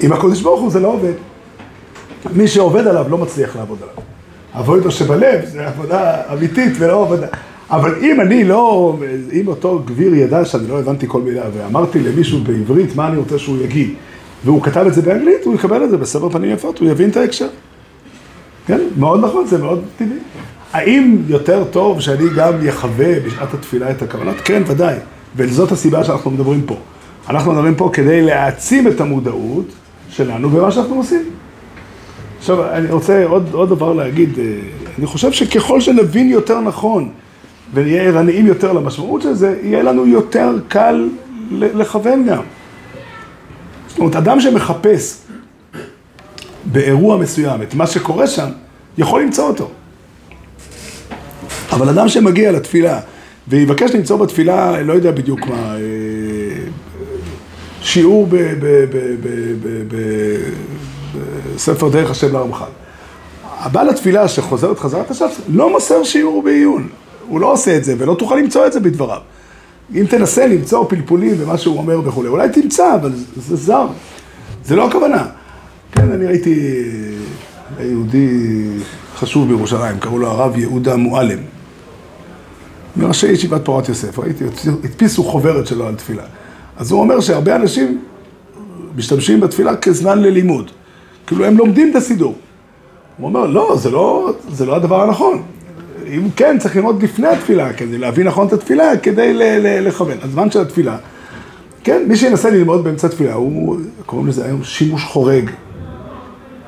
[0.00, 1.12] עם הקודש ברוך הוא זה לא עובד.
[2.34, 3.94] מי שעובד עליו לא מצליח לעבוד עליו.
[4.54, 7.26] עבודה שבלב זה עבודה אמיתית ולא עבודה.
[7.70, 8.96] אבל אם אני לא,
[9.32, 13.38] אם אותו גביר ידע שאני לא הבנתי כל מילה ואמרתי למישהו בעברית מה אני רוצה
[13.38, 13.94] שהוא יגיד
[14.44, 17.16] והוא כתב את זה באנגלית, הוא יקבל את זה בסבר פנים יפות, הוא יבין את
[17.16, 17.48] ההקשר.
[18.66, 20.18] כן, מאוד נכון, זה מאוד טבעי.
[20.72, 24.36] האם יותר טוב שאני גם יחווה בשעת התפילה את הכוונות?
[24.44, 24.96] כן, ודאי.
[25.36, 26.76] וזאת הסיבה שאנחנו מדברים פה.
[27.28, 29.66] אנחנו מדברים פה כדי להעצים את המודעות
[30.10, 31.30] שלנו במה שאנחנו עושים.
[32.38, 34.38] עכשיו, אני רוצה עוד, עוד דבר להגיד.
[34.38, 34.44] אה,
[34.98, 37.08] אני חושב שככל שנבין יותר נכון
[37.74, 41.08] ונהיה ערניים יותר למשמעות של זה, יהיה לנו יותר קל
[41.50, 42.42] לכוון גם.
[43.98, 45.16] אומרת, אדם שמחפש
[46.64, 48.48] באירוע מסוים את מה שקורה שם,
[48.98, 49.70] יכול למצוא אותו.
[51.72, 53.00] אבל אדם שמגיע לתפילה
[53.48, 55.80] ויבקש למצוא בתפילה, לא יודע בדיוק מה, אה,
[57.82, 58.28] שיעור
[61.54, 62.70] בספר דרך השם לרמח"ל.
[63.58, 66.88] הבעל התפילה שחוזרת חזרת הש"ס לא מוסר שיעור בעיון.
[67.28, 69.20] הוא לא עושה את זה ולא תוכל למצוא את זה בדבריו.
[69.94, 73.86] אם תנסה למצוא פלפולים במה שהוא אומר וכולי, אולי תמצא, אבל זה, זה זר.
[74.64, 75.26] זה לא הכוונה.
[75.92, 76.82] כן, אני ראיתי
[77.78, 78.68] אה, יהודי
[79.16, 81.38] חשוב בירושלים, קראו לו הרב יהודה מועלם.
[82.96, 84.44] מראשי ישיבת פורת יוסף, ראיתי,
[84.84, 86.22] הדפיסו חוברת שלו על תפילה.
[86.76, 88.00] אז הוא אומר שהרבה אנשים
[88.96, 90.70] משתמשים בתפילה כזמן ללימוד.
[91.26, 92.34] כאילו הם לומדים את הסידור.
[93.18, 95.42] הוא אומר, לא, זה לא, זה לא הדבר הנכון.
[96.06, 99.32] אם כן, צריך ללמוד לפני התפילה, כדי להבין נכון את התפילה, כדי
[99.80, 100.16] לכוון.
[100.22, 100.96] הזמן של התפילה,
[101.84, 103.76] כן, מי שינסה ללמוד באמצע התפילה, הוא,
[104.06, 105.50] קוראים לזה היום שימוש חורג.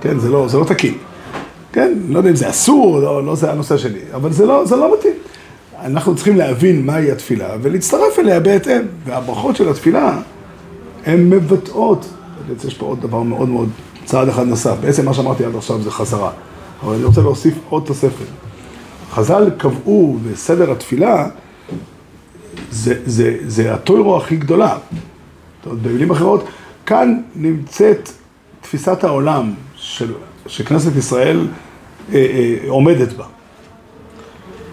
[0.00, 0.94] כן, זה לא, זה לא תקין.
[1.72, 4.76] כן, לא יודע אם זה אסור, לא, לא זה הנושא שלי, אבל זה לא, זה
[4.76, 5.12] לא מתאים.
[5.82, 8.82] אנחנו צריכים להבין מהי התפילה ולהצטרף אליה בהתאם.
[9.04, 10.18] והברכות של התפילה
[11.06, 12.06] הן מבטאות,
[12.48, 13.68] בעצם יש פה עוד דבר מאוד מאוד,
[14.04, 14.76] צעד אחד נוסף.
[14.80, 16.30] בעצם מה שאמרתי עד עכשיו זה חזרה.
[16.82, 18.26] אבל אני רוצה להוסיף עוד תוספת.
[19.10, 21.28] חז"ל קבעו בסדר התפילה,
[22.70, 24.78] זה, זה, זה הטוירו הכי גדולה.
[25.82, 26.44] במילים אחרות,
[26.86, 28.10] כאן נמצאת
[28.60, 30.12] תפיסת העולם של,
[30.46, 31.48] שכנסת ישראל
[32.12, 33.24] אה, אה, עומדת בה.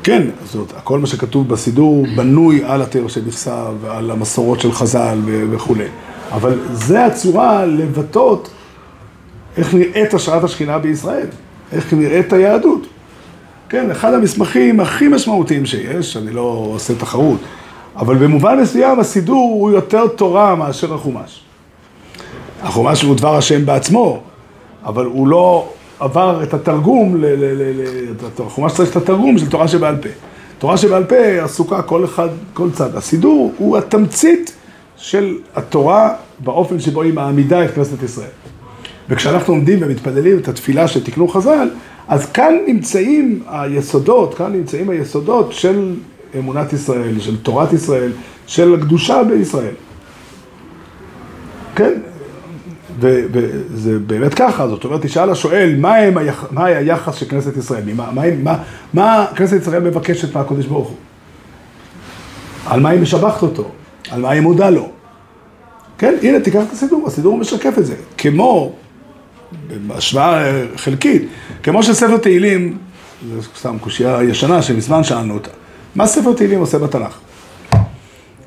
[0.03, 5.19] כן, זאת כל מה שכתוב בסידור בנוי על התר שנכסה ועל המסורות של חז"ל
[5.51, 5.87] וכולי.
[6.31, 8.49] אבל זה הצורה לבטאות
[9.57, 11.27] איך נראית השראת השכינה בישראל,
[11.71, 12.87] איך נראית היהדות.
[13.69, 17.39] כן, אחד המסמכים הכי משמעותיים שיש, אני לא עושה תחרות,
[17.95, 21.41] אבל במובן מסוים הסידור הוא יותר תורה מאשר החומש.
[22.61, 24.21] החומש הוא דבר השם בעצמו,
[24.85, 25.69] אבל הוא לא
[26.01, 30.09] עבר את התרגום, ל- ל- ל- ל- החומש צריך את התרגום של תורה שבעל פה.
[30.59, 32.95] תורה שבעל פה עסוקה כל אחד, כל צד.
[32.95, 34.53] הסידור הוא התמצית
[34.97, 38.27] של התורה באופן שבו היא מעמידה את כנסת ישראל.
[39.09, 41.69] וכשאנחנו עומדים ומתפללים את התפילה שתיקנו חז"ל,
[42.07, 45.93] אז כאן נמצאים היסודות, כאן נמצאים היסודות של
[46.39, 48.11] אמונת ישראל, של תורת ישראל,
[48.47, 49.73] של הקדושה בישראל.
[51.75, 51.93] כן,
[53.01, 56.45] וזה באמת ככה, זאת אומרת, תשאל השואל, מה, היח...
[56.51, 57.83] מה היחס של כנסת ישראל?
[57.95, 58.57] מה, מה, מה,
[58.93, 60.97] מה כנסת ישראל מבקשת מהקדוש ברוך הוא?
[62.65, 63.71] על מה היא משבחת אותו?
[64.11, 64.89] על מה היא מודה לו?
[65.97, 67.95] כן, הנה, תיקח את הסידור, הסידור משקף את זה.
[68.17, 68.73] כמו,
[69.87, 71.27] בהשוואה חלקית,
[71.63, 72.77] כמו שספר תהילים,
[73.35, 75.49] זו סתם קושייה ישנה שמזמן שאלנו אותה,
[75.95, 77.19] מה ספר תהילים עושה בתנ"ך?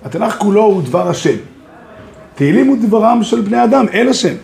[0.04, 1.36] התנ"ך כולו הוא דבר השם.
[2.34, 4.34] תהילים הוא דברם של בני אדם, אל השם.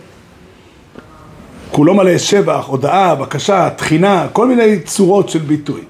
[1.71, 5.81] כולו מלא שבח, הודאה, בקשה, תחינה, כל מיני צורות של ביטוי.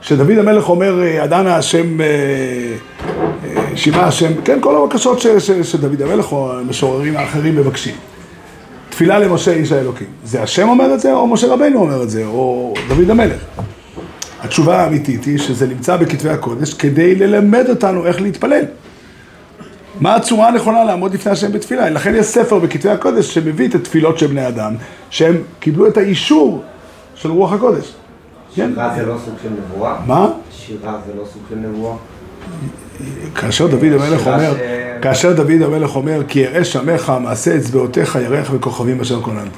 [0.00, 2.06] כשדוד המלך אומר, אדנה השם, אה,
[3.44, 7.94] אה, שימה השם, כן, כל הבקשות ש, ש, שדוד המלך או המשוררים האחרים מבקשים.
[8.90, 10.06] תפילה למשה איש האלוקים.
[10.24, 13.40] זה השם אומר את זה, או משה רבנו אומר את זה, או דוד המלך.
[14.40, 18.64] התשובה האמיתית היא שזה נמצא בכתבי הקודש כדי ללמד אותנו איך להתפלל.
[20.00, 21.90] מה הצורה הנכונה לעמוד לפני השם בתפילה?
[21.90, 24.74] לכן יש ספר בכתבי הקודש שמביא את התפילות של בני אדם,
[25.10, 26.62] שהם קיבלו את האישור
[27.14, 27.92] של רוח הקודש.
[28.54, 28.70] כן?
[28.74, 29.96] שירה זה לא סוג של נבואה?
[30.06, 30.28] מה?
[30.50, 31.94] שירה זה לא סוג של נבואה?
[33.34, 38.18] כאשר דוד המלך שירה אומר, ש- כאשר דוד המלך אומר, כי יראה שמך, מעשה אצבעותיך,
[38.24, 39.50] ירח וכוכבים אשר כוננת.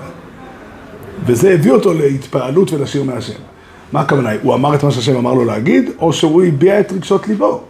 [1.26, 3.32] וזה הביא אותו להתפעלות ולשיר מהשם.
[3.92, 4.30] מה הכוונה?
[4.42, 7.62] הוא אמר את מה שהשם אמר לו להגיד, או שהוא הביע את רגשות ליבו?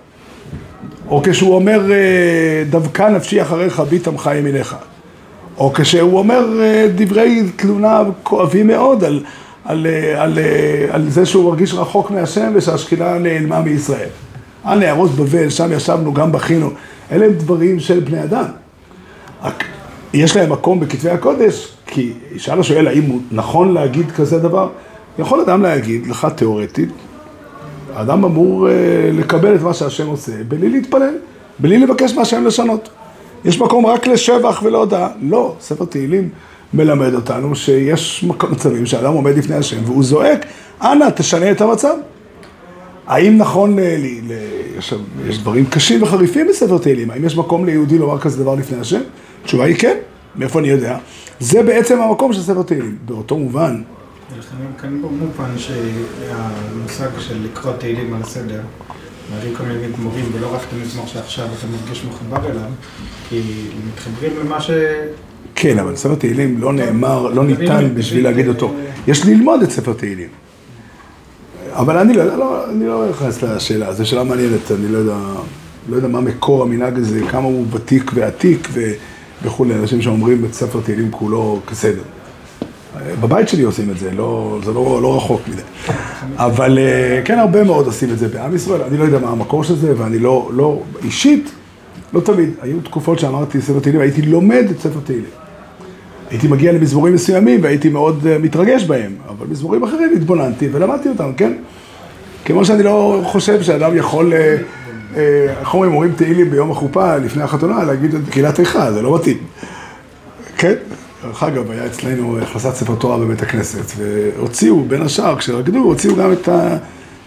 [1.09, 4.77] או כשהוא אומר, אה, דווקא נפשי אחריך, ביט עמך ימיניך.
[5.59, 9.25] או כשהוא אומר אה, דברי תלונה כואבים מאוד על,
[9.65, 10.39] על, אה, על,
[10.91, 14.09] על זה שהוא מרגיש רחוק מהשם ושהשכינה נעלמה מישראל.
[14.65, 16.71] על נהרות בבל, שם ישבנו, גם בכינו.
[17.13, 18.45] אלה הם דברים של בני אדם.
[20.15, 24.69] יש להם מקום בכתבי הקודש, כי ישאל השואל האם נכון להגיד כזה דבר?
[25.19, 26.89] יכול אדם להגיד לך תיאורטית,
[27.95, 28.75] האדם אמור אה,
[29.13, 31.15] לקבל את מה שהשם עושה, בלי להתפלל,
[31.59, 32.89] בלי לבקש מהשם לשנות.
[33.45, 35.09] יש מקום רק לשבח ולהודאה.
[35.23, 36.29] לא, ספר תהילים
[36.75, 40.47] מלמד אותנו שיש מצבים שאדם עומד לפני השם והוא זועק,
[40.83, 41.95] אנא, תשנה את המצב.
[43.07, 44.33] האם נכון, ל, ל, ל,
[44.79, 44.95] יש,
[45.27, 49.01] יש דברים קשים וחריפים בספר תהילים, האם יש מקום ליהודי לומר כזה דבר לפני השם?
[49.43, 49.97] התשובה היא כן,
[50.37, 50.99] מאיפה אני יודע?
[51.41, 52.97] זה בעצם המקום של ספר תהילים.
[53.05, 53.83] באותו מובן,
[54.33, 58.61] לנו כאן במובן שהמושג של לקרוא תהילים על הסדר,
[59.31, 62.71] מעלים כל מיני מורים, ולא רק את המזמור שעכשיו אתה מרגיש מחובר אליו,
[63.29, 63.43] כי
[63.89, 64.71] מתחברים למה ש...
[65.55, 68.75] כן, אבל ספר תהילים לא נאמר, לא ניתן בשביל להגיד אותו.
[69.07, 70.29] יש ללמוד את ספר תהילים.
[71.73, 75.17] אבל אני לא יודע, לא, לא נכנס לשאלה, זו שאלה מעניינת, אני לא יודע,
[75.89, 78.69] לא יודע מה מקור המנהג הזה, כמה הוא ותיק ועתיק
[79.43, 82.03] וכולי, אנשים שאומרים את ספר תהילים כולו כסדר.
[83.21, 85.63] בבית שלי עושים את זה, לא, זה לא, לא רחוק מדי.
[86.37, 89.65] אבל אה, כן, הרבה מאוד עושים את זה בעם ישראל, אני לא יודע מה המקור
[89.65, 91.51] של זה, ואני לא, לא, אישית,
[92.13, 92.51] לא תמיד.
[92.63, 95.25] היו תקופות שאמרתי ספר תהילים, הייתי לומד את ספר תהילים.
[96.31, 101.33] הייתי מגיע למזמורים מסוימים והייתי מאוד אה, מתרגש בהם, אבל מזמורים אחרים התבוננתי ולמדתי אותם,
[101.37, 101.53] כן?
[102.45, 104.57] כמו שאני לא חושב שאדם יכול, אה,
[105.61, 109.39] איך אומרים, אומרים תהילים ביום החופה לפני החתונה, להגיד את קהילת איכה, זה לא מתאים.
[110.59, 110.75] כן?
[111.25, 116.33] דרך אגב, היה אצלנו הכנסת ספר תורה בבית הכנסת, והוציאו, בין השאר, כשרקדו, הוציאו גם
[116.33, 116.49] את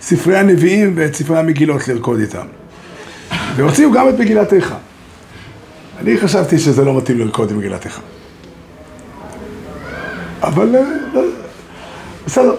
[0.02, 2.46] ספרי הנביאים ואת ספרי המגילות לרקוד איתם.
[3.56, 4.76] והוציאו גם את מגילת איכה.
[6.00, 8.02] אני חשבתי שזה לא מתאים לרקוד עם מגילת איכה.
[10.42, 10.82] אבל אה,
[11.14, 11.22] לא,
[12.26, 12.56] בסדר,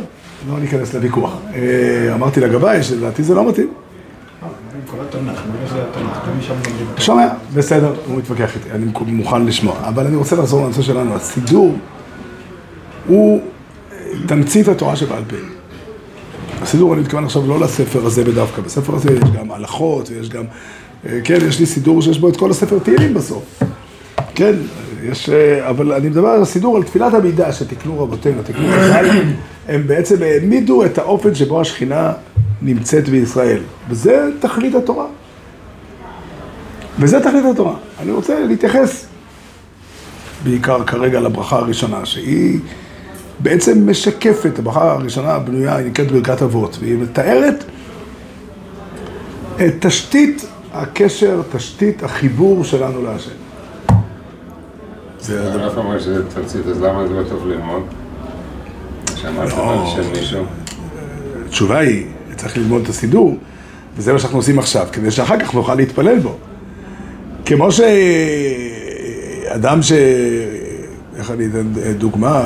[0.48, 1.33] לא ניכנס לוויכוח.
[1.55, 3.72] אה, אמרתי לגבאי שלדעתי זה לא מתאים.
[6.98, 9.74] שומע, בסדר, הוא מתווכח איתי, אני מוכן לשמוע.
[9.88, 11.77] אבל אני רוצה לחזור לנושא שלנו, הסידור
[13.07, 13.42] הוא
[14.27, 15.37] תמצית התורה שבעל פה.
[16.62, 20.44] הסידור, אני מתכוון עכשיו לא לספר הזה בדווקא, בספר הזה יש גם הלכות, ויש גם,
[21.07, 23.62] אה, כן, יש לי סידור שיש בו את כל הספר תהילים בסוף.
[24.35, 24.53] כן,
[25.03, 29.11] יש, אה, אבל אני מדבר על הסידור, על תפילת המידה שתיקנו רבותינו, תיקנו חז"ל,
[29.68, 32.12] הם בעצם העמידו את האופן שבו השכינה
[32.62, 33.61] נמצאת בישראל.
[33.88, 35.07] וזה תכלית התורה.
[36.99, 37.75] וזה תכלית התורה.
[38.01, 39.07] אני רוצה להתייחס
[40.44, 42.61] בעיקר כרגע לברכה הראשונה, שהיא
[43.38, 47.64] בעצם משקפת, הברכה הראשונה בנויה, היא נקראת ברכת אבות, והיא מתארת
[49.57, 53.31] את תשתית הקשר, תשתית החיבור שלנו להשם.
[55.21, 55.62] זה הדבר.
[55.62, 57.83] הרב אומר שזה תמצית, אז למה זה לא טוב ללמוד?
[59.25, 59.40] לא.
[59.40, 59.49] על
[59.87, 60.44] שם מישהו.
[61.47, 62.07] התשובה היא,
[62.38, 63.37] צריך ללמוד את הסידור,
[63.96, 66.37] וזה מה שאנחנו עושים עכשיו, כדי שאחר כך נוכל להתפלל בו.
[67.44, 67.92] כמו שאדם
[69.83, 69.92] ש...
[71.18, 71.66] איך אני אתן
[71.98, 72.44] דוגמה?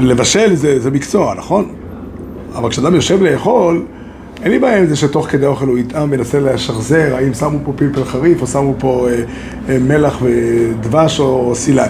[0.00, 1.68] לבשל זה, זה מקצוע, נכון?
[2.54, 3.84] אבל כשאדם יושב לאכול,
[4.42, 7.72] אין לי בעיה עם זה שתוך כדי אוכל הוא יטעם וינסה לשחזר, האם שמו פה
[7.76, 9.22] פלפל חריף או שמו פה אה,
[9.68, 11.88] אה, מלח ודבש או סילן.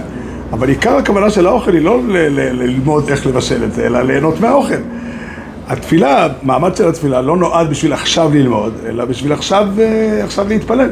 [0.53, 2.01] אבל עיקר הכוונה של האוכל היא לא
[2.53, 4.75] ללמוד איך לבשל את זה, אלא ליהנות מהאוכל.
[5.71, 10.91] התפילה, המעמד של התפילה לא נועד בשביל עכשיו ללמוד, אלא בשביל עכשיו, אה, עכשיו להתפלל.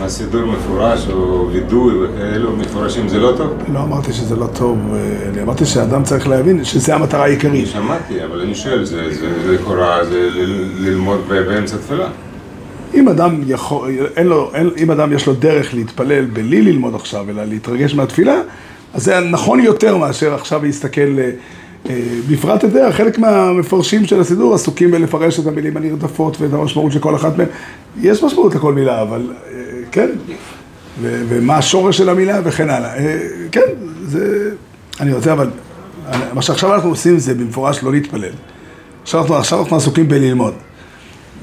[0.00, 3.50] מה סידור מפורש או וידוי וכאלו מפורשים זה לא טוב?
[3.72, 7.66] לא אמרתי שזה לא טוב, אה, אני אמרתי שאדם צריך להבין שזו המטרה העיקרית.
[7.66, 10.28] שמעתי, אבל אני שואל, זה זה לכאורה, זה
[10.78, 12.08] ללמוד באמצע תפילה.
[12.94, 17.24] אם אדם יכול, אין לו, אין, אם אדם יש לו דרך להתפלל בלי ללמוד עכשיו,
[17.30, 18.40] אלא להתרגש מהתפילה,
[18.94, 21.30] אז זה נכון יותר מאשר עכשיו להסתכל, אה,
[22.30, 26.98] בפרט, אתה יודע, חלק מהמפרשים של הסידור עסוקים בלפרש את המילים הנרדפות ואת המשמעות של
[26.98, 27.46] כל אחת מהן.
[28.00, 29.60] יש משמעות לכל מילה, אבל אה,
[29.92, 30.08] כן,
[31.00, 32.96] ו- ומה השורש של המילה וכן הלאה.
[32.96, 33.18] אה,
[33.52, 33.60] כן,
[34.04, 34.50] זה,
[35.00, 35.50] אני רוצה, אבל
[36.32, 38.32] מה שעכשיו אנחנו עושים זה במפורש לא להתפלל.
[39.02, 40.54] עכשיו אנחנו, עכשיו אנחנו עסוקים בללמוד.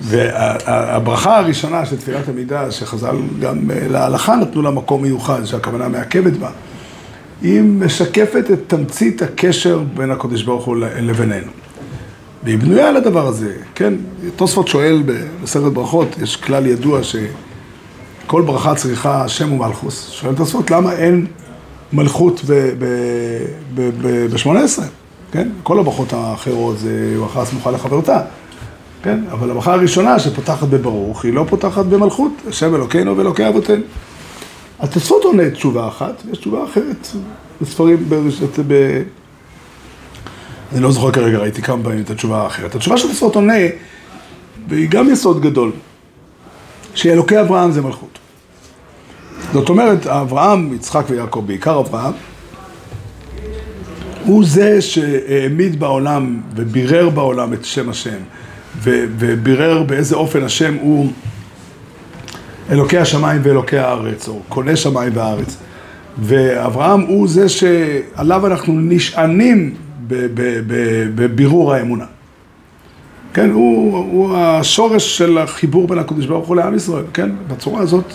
[0.02, 6.34] והברכה הראשונה של תפילת המידה, שחז"ל גם אה, להלכה נתנו לה מקום מיוחד, שהכוונה מעכבת
[6.34, 6.50] בה,
[7.42, 11.52] היא משקפת את תמצית הקשר בין הקדוש ברוך הוא לבינינו.
[12.44, 13.94] והיא בנויה על הדבר הזה, כן?
[14.36, 20.10] תוספות שואל במסכת ברכות, יש כלל ידוע שכל ברכה צריכה שם ומלכוס.
[20.10, 21.26] שואל תוספות, למה אין
[21.94, 22.42] מלכות
[23.76, 24.82] ב-18?
[25.32, 25.50] כן?
[25.64, 28.22] כל הברכות האחרות זה ברכה סמוכה לחברתה.
[29.04, 29.20] כן?
[29.32, 33.84] אבל הברכה הראשונה שפותחת בברוך, היא לא פותחת במלכות, השם אלוקינו ואלוקי אבותינו.
[34.80, 37.08] התוספות עונה תשובה אחת, ויש תשובה אחרת
[37.62, 38.10] בספרים,
[38.68, 39.02] ב...
[40.74, 42.76] אני לא זוכר כרגע, ראיתי כמה פעמים את התשובה האחרת.
[42.76, 43.54] התשובה של התוספות עונה,
[44.68, 45.72] והיא גם יסוד גדול,
[46.96, 48.20] שאלוקי אברהם זה מלכות.
[49.54, 52.14] זאת אומרת, אברהם, יצחק ויעקב, בעיקר אברהם,
[54.26, 58.20] הוא זה שהעמיד בעולם ובירר בעולם את שם השם.
[58.84, 61.12] ובירר באיזה אופן השם הוא
[62.72, 65.58] אלוקי השמיים ואלוקי הארץ, או קונה שמיים וארץ.
[66.18, 69.74] ואברהם הוא זה שעליו אנחנו נשענים
[71.16, 72.06] בבירור האמונה.
[73.34, 77.30] כן, הוא, הוא השורש של החיבור בין הקדוש ברוך הוא לעם ישראל, כן?
[77.48, 78.06] בצורה הזאת,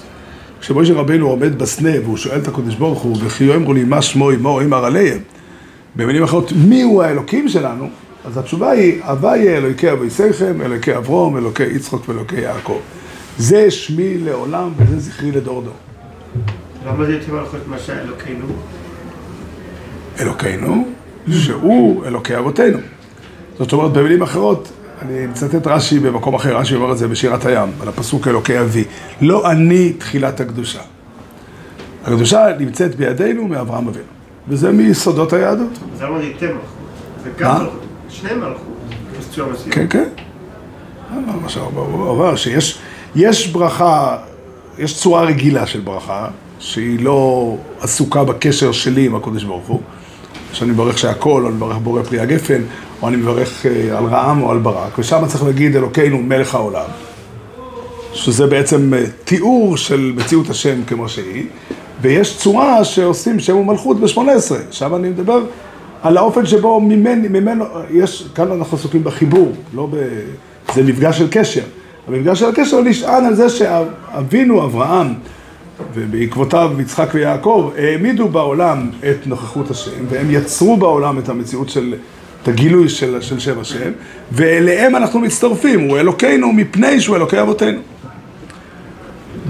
[0.61, 4.33] כשמשה רבנו עומד בסנה והוא שואל את הקדוש ברוך הוא, וכי יאמרו לי מה שמו
[4.33, 5.19] אמו אמר עליהם,
[5.97, 7.89] במילים אחרות, מי הוא האלוקים שלנו?
[8.25, 12.79] אז התשובה היא, הוויה אלוקי אביסיכם, אלוקי אברום, אלוקי יצחוק ואלוקי יעקב.
[13.39, 15.75] זה שמי לעולם וזה זכרי לדור דור.
[16.87, 18.47] למה זה מלכות מה שאלוקינו?
[20.21, 20.89] אלוקינו,
[21.31, 22.79] שהוא אלוקי אבותינו.
[23.59, 27.69] זאת אומרת, במילים אחרות, אני מצטט רש"י במקום אחר, רש"י אומר את זה בשירת הים,
[27.81, 28.85] על הפסוק אלוקי אבי.
[29.21, 30.81] לא אני תחילת הקדושה.
[32.05, 34.05] הקדושה נמצאת בידינו מאברהם אבינו,
[34.49, 35.79] וזה מיסודות היהדות.
[35.95, 36.59] אז למה זה?
[37.25, 37.59] זה גם מה?
[37.59, 38.75] מלכות, שני מלכות.
[39.71, 40.09] כן, כן.
[41.13, 42.79] אה, מה שהוא אומר, שיש
[43.17, 44.17] יש ברכה,
[44.79, 49.81] יש צורה רגילה של ברכה, שהיא לא עסוקה בקשר שלי עם הקדוש ברוך הוא.
[50.53, 52.63] שאני מברך שהכל, או אני מברך בורא פרי הגפן,
[53.03, 56.87] או אני מברך אה, על רעם או על ברק, ושם צריך להגיד אלוקינו מלך העולם.
[58.13, 61.47] שזה בעצם אה, תיאור של מציאות השם כמו שהיא,
[62.01, 65.45] ויש צורה שעושים שם ומלכות ב-18, שם אני מדבר
[66.03, 69.97] על האופן שבו ממני, ממנו, יש, כאן אנחנו עסוקים בחיבור, לא ב...
[70.75, 71.65] זה מפגש של קשר.
[72.09, 75.15] המפגש של הקשר נשען על זה שאבינו אברהם
[75.95, 81.95] ובעקבותיו יצחק ויעקב העמידו בעולם את נוכחות השם והם יצרו בעולם את המציאות של,
[82.43, 83.91] את הגילוי של, של שם השם
[84.33, 87.79] ואליהם אנחנו מצטרפים, הוא אלוקינו מפני שהוא אלוקי אבותינו.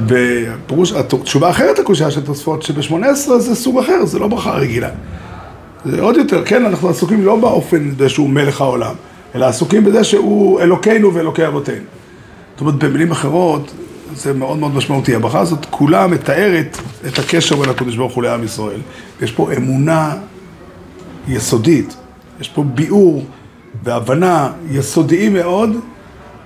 [0.07, 4.91] ופירוש, התשובה אחרת לקושייה של תוספות שב-18 זה סוג אחר, זה לא ברכה רגילה.
[5.85, 8.95] זה עוד יותר, כן, אנחנו עסוקים לא באופן שהוא מלך העולם,
[9.35, 11.85] אלא עסוקים בזה שהוא אלוקינו ואלוקי אבותינו.
[12.55, 13.73] זאת אומרת, במילים אחרות,
[14.15, 15.15] זה מאוד מאוד משמעותי.
[15.15, 18.81] הברכה הזאת כולה מתארת את הקשר בין הקדוש ברוך הוא לעם ישראל.
[19.23, 20.15] יש פה אמונה
[21.29, 21.97] יסודית,
[22.41, 23.25] יש פה ביאור
[23.85, 25.71] והבנה יסודיים מאוד,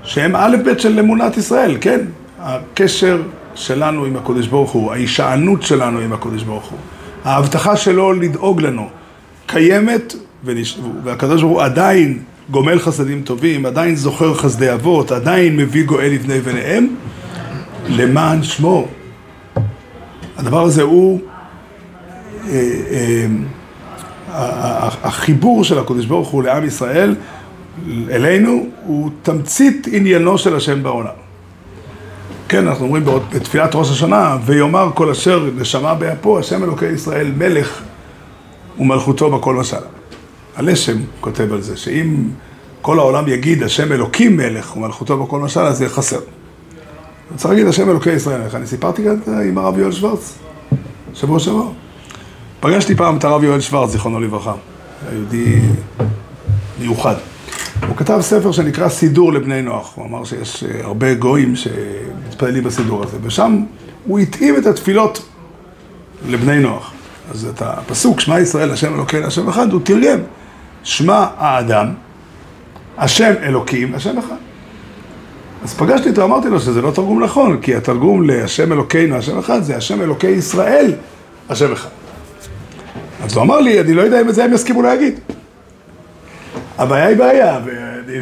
[0.03, 2.01] שהם א' ב' של אמונת ישראל, כן?
[2.39, 3.23] הקשר
[3.55, 6.79] שלנו עם הקדוש ברוך הוא, ההישענות שלנו עם הקדוש ברוך הוא,
[7.25, 8.89] ההבטחה שלו לדאוג לנו,
[9.47, 10.15] קיימת.
[11.05, 12.19] והקדוש ברוך הוא עדיין
[12.51, 16.89] גומל חסדים טובים, עדיין זוכר חסדי אבות, עדיין מביא גואל לבני בניהם,
[17.89, 18.89] למען שמו.
[20.37, 21.21] הדבר הזה הוא
[22.49, 23.27] אה,
[24.35, 27.15] אה, החיבור של הקדוש ברוך הוא לעם ישראל,
[28.11, 31.13] אלינו, הוא תמצית עניינו של השם בעולם.
[32.49, 37.83] כן, אנחנו אומרים בתפילת ראש השנה, ויאמר כל אשר נשמה באפו, השם אלוקי ישראל מלך
[38.79, 39.98] ומלכותו בכל משלה.
[40.59, 42.25] הלשם כותב על זה, שאם
[42.83, 46.21] כל העולם יגיד השם אלוקים מלך ומלכותו בכל משל, אז זה יהיה חסר.
[47.37, 48.55] צריך להגיד השם אלוקי ישראל מלך.
[48.55, 50.39] אני סיפרתי כאן עם הרב יואל שוורץ,
[51.15, 51.69] שבוע שעבר.
[52.61, 54.53] פגשתי פעם את הרב יואל שוורץ, זיכרונו לברכה,
[55.11, 55.61] היהודי
[56.81, 57.15] מיוחד.
[57.89, 59.93] הוא כתב ספר שנקרא סידור לבני נוח.
[59.95, 63.65] הוא אמר שיש אה, הרבה גויים שמתפללים בסידור הזה, ושם
[64.07, 65.29] הוא התאים את התפילות
[66.29, 66.93] לבני נוח.
[67.31, 70.19] אז את הפסוק, שמע ישראל, השם אלוקינו, השם אחד, הוא תרגם.
[70.89, 71.87] שמע האדם,
[72.99, 74.37] השם אלוקים, השם אחד.
[75.65, 79.63] אז פגשתי אותו, אמרתי לו שזה לא תרגום נכון, כי התרגום להשם אלוקינו, השם אחד,
[79.63, 80.93] זה השם אלוקי ישראל,
[81.49, 81.89] השם אחד.
[83.25, 85.21] אז הוא אמר לי, אני לא יודע אם את זה הם יסכימו להגיד.
[86.79, 88.19] הבעיה היא בעיה, ואני...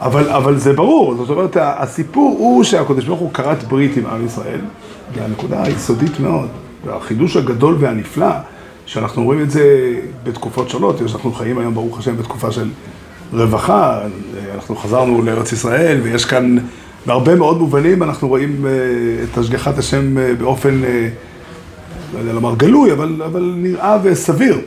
[0.00, 4.26] אבל, אבל זה ברור, זאת אומרת, הסיפור הוא שהקדוש ברוך הוא כרת ברית עם עם
[4.26, 4.60] ישראל,
[5.14, 6.48] והנקודה היסודית מאוד,
[6.84, 8.34] והחידוש הגדול והנפלא,
[8.86, 9.94] שאנחנו רואים את זה
[10.24, 12.70] בתקופות שונות, אנחנו חיים היום, ברוך השם, בתקופה של
[13.32, 14.00] רווחה,
[14.54, 16.56] אנחנו חזרנו לארץ ישראל, ויש כאן,
[17.06, 18.70] בהרבה מאוד מובנים, אנחנו רואים אה,
[19.24, 21.08] את השגחת השם אה, באופן, אה,
[22.14, 24.60] לא יודע לומר גלוי, אבל, אבל נראה וסביר.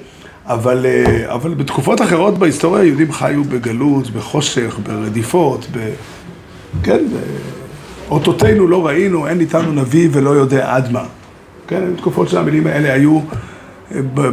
[0.45, 0.85] אבל,
[1.25, 5.89] אבל בתקופות אחרות בהיסטוריה היהודים חיו בגלות, בחושך, ברדיפות, ב...
[6.83, 7.03] כן,
[8.09, 11.03] אותותינו לא ראינו, אין איתנו נביא ולא יודע עד מה.
[11.67, 13.19] כן, תקופות שהמילים האלה היו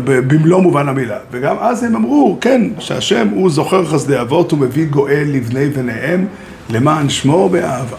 [0.05, 1.19] במלוא מובן המילה.
[1.31, 6.27] וגם אז הם אמרו, כן, שהשם הוא זוכר חסדי אבות ומביא גואל לבני בניהם
[6.71, 7.97] למען שמו באהבה.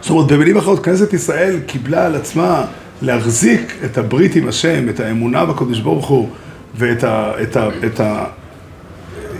[0.00, 2.64] זאת אומרת, במילים אחרות, כנסת ישראל קיבלה על עצמה
[3.02, 6.28] להחזיק את הברית עם השם, את האמונה בקדוש ברוך הוא
[6.74, 8.00] ואת ה, את ה, את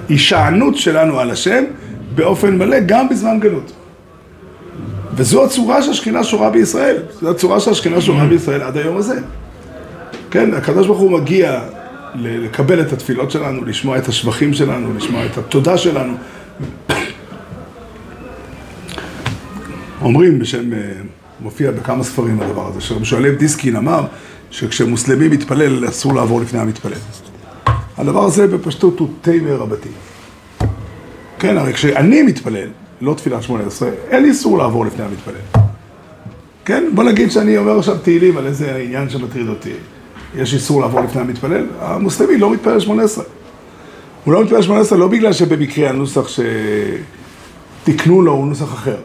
[0.08, 1.64] ההישענות שלנו על השם
[2.14, 3.72] באופן מלא גם בזמן גלות.
[5.16, 9.20] וזו הצורה שהשכינה שורה בישראל, זו הצורה שהשכינה שורה בישראל עד היום הזה.
[10.34, 11.62] כן, הקדוש ברוך הוא מגיע
[12.14, 16.14] לקבל את התפילות שלנו, לשמוע את השבחים שלנו, לשמוע את התודה שלנו.
[20.02, 20.78] אומרים בשם, אה,
[21.40, 24.06] מופיע בכמה ספרים הדבר הזה, שואלב דיסקין אמר
[24.50, 26.98] שכשמוסלמי מתפלל אסור לעבור לפני המתפלל.
[27.96, 29.88] הדבר הזה בפשטות הוא תימר רבתי.
[31.38, 32.68] כן, הרי כשאני מתפלל,
[33.00, 35.62] לא תפילת שמונה עשרה, אין איסור לעבור לפני המתפלל.
[36.64, 39.72] כן, בוא נגיד שאני אומר עכשיו תהילים על איזה עניין שמטריד אותי.
[40.36, 43.24] יש איסור לעבור לפני המתפלל, המוסלמי לא מתפלל שמונה עשרה.
[44.24, 46.28] הוא לא מתפלל שמונה עשרה לא בגלל שבמקרה הנוסח
[47.82, 48.96] שתיקנו לו הוא נוסח אחר.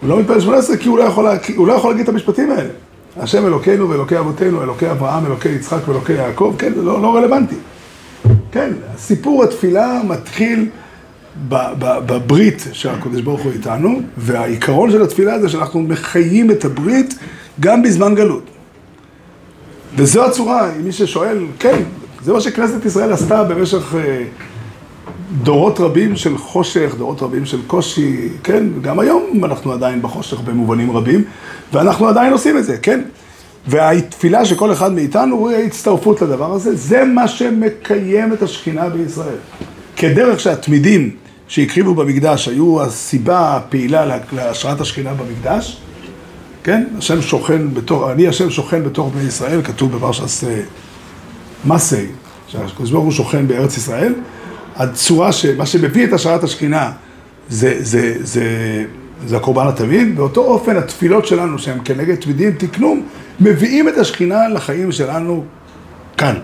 [0.00, 1.26] הוא לא מתפלל שמונה עשרה כי הוא לא יכול.
[1.56, 2.70] הוא לא יכול להגיד את המשפטים האלה.
[3.16, 7.54] השם אלוקינו ואלוקי אבותינו, אלוקי אברהם, אלוקי יצחק ואלוקי יעקב, כן, זה לא, לא רלוונטי.
[8.52, 10.68] כן, סיפור התפילה מתחיל
[11.48, 17.14] בברית שהקדוש ברוך הוא איתנו, והעיקרון של התפילה זה שאנחנו מחיים את הברית
[17.60, 18.57] גם בזמן גלות.
[19.98, 21.82] וזו הצורה, אם מי ששואל, כן,
[22.24, 24.24] זה מה שכנסת ישראל עשתה במשך אה,
[25.42, 30.96] דורות רבים של חושך, דורות רבים של קושי, כן, גם היום אנחנו עדיין בחושך במובנים
[30.96, 31.24] רבים,
[31.72, 33.00] ואנחנו עדיין עושים את זה, כן?
[33.66, 39.36] והתפילה של כל אחד מאיתנו הוא ההצטרפות לדבר הזה, זה מה שמקיים את השכינה בישראל.
[39.96, 41.10] כדרך שהתמידים
[41.48, 45.80] שהקריבו במקדש היו הסיבה הפעילה לה- להשראת השכינה במקדש,
[46.68, 46.84] כן?
[46.98, 50.60] השם שוכן בתוך, אני השם שוכן בתוך בני ישראל, כתוב בפרשת אה,
[51.64, 52.06] מסי,
[52.48, 54.14] שהקדוש ברוך הוא שוכן בארץ ישראל.
[54.76, 55.46] הצורה ש...
[55.46, 56.92] מה שמביא את השראת השכינה
[57.48, 58.44] זה, זה, זה,
[59.26, 63.02] זה הקורבן התמיד, באותו אופן התפילות שלנו שהן כנגד תמידים תקנום,
[63.40, 65.44] מביאים את השכינה לחיים שלנו
[66.16, 66.34] כאן.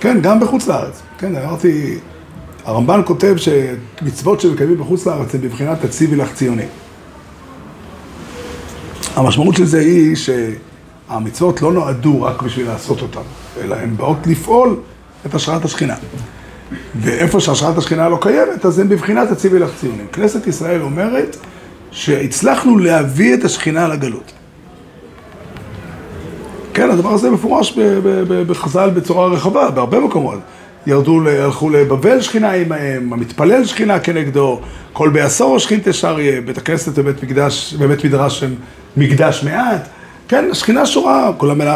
[0.00, 1.02] כן, גם בחוץ לארץ.
[1.18, 1.98] כן, אמרתי,
[2.64, 6.66] הרמב"ן כותב שמצוות שמקיימים בחוץ לארץ הן בבחינת תציבי לך ציוני.
[9.16, 13.20] המשמעות של זה היא שהמצוות לא נועדו רק בשביל לעשות אותן,
[13.60, 14.76] אלא הן באות לפעול
[15.26, 15.94] את השראת השכינה.
[17.00, 20.06] ואיפה שהשראת השכינה לא קיימת, אז הן בבחינת הציבי לך ציונים.
[20.12, 21.36] כנסת ישראל אומרת
[21.90, 24.32] שהצלחנו להביא את השכינה לגלות.
[26.74, 27.78] כן, הדבר הזה מפורש
[28.28, 30.38] בחז"ל בצורה רחבה, בהרבה מקומות.
[30.86, 34.60] ירדו, הלכו לבבל שכינה עמהם, המתפלל שכינה כנגדו,
[34.92, 38.54] כל בעשור שכינתה שריה, בית הכנסת ובית מקדש, בבית מדרש של
[38.96, 39.88] מקדש מעט.
[40.28, 41.30] כן, השכינה שורה,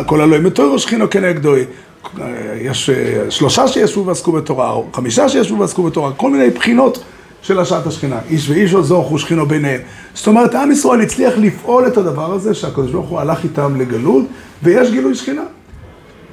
[0.06, 1.54] כל, אלוהים מתוירו שכינו כנגדו.
[2.60, 7.04] יש אה, שלושה שישבו ועסקו בתורה, או חמישה שישבו ועסקו בתורה, כל מיני בחינות
[7.42, 8.18] של השעת השכינה.
[8.30, 9.80] איש ואיש עוזו ושכינו ביניהם.
[10.14, 14.24] זאת אומרת, עם ישראל הצליח לפעול את הדבר הזה שהקדוש ברוך הוא הלך איתם לגלות,
[14.62, 15.42] ויש גילוי שכינה.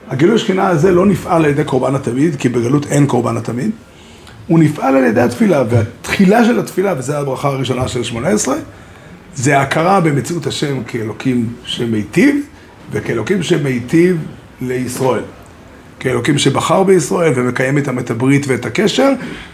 [0.10, 3.72] הגילוי שכינה הזה לא נפעל על ידי קורבן התמיד, כי בגלות אין קורבן התמיד.
[4.48, 8.56] הוא נפעל על ידי התפילה, והתחילה של התפילה, וזו הברכה הראשונה של שמונה עשרה,
[9.36, 12.36] זה ההכרה במציאות השם כאלוקים שמיטיב,
[12.92, 14.18] וכאלוקים שמיטיב
[14.62, 15.24] לישראל.
[16.00, 19.12] כאלוקים שבחר בישראל ומקיים איתם את הברית ואת הקשר,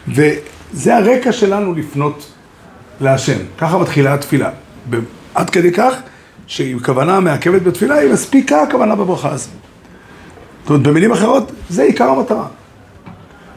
[0.08, 2.32] וזה הרקע שלנו לפנות
[3.02, 3.38] להשם.
[3.58, 4.50] ככה מתחילה התפילה.
[5.36, 5.96] עד כדי כך
[6.48, 9.61] שעם כוונה מעכבת בתפילה, היא מספיקה הכוונה בברכה הזאת.
[10.62, 12.46] זאת אומרת, במילים אחרות, זה עיקר המטרה.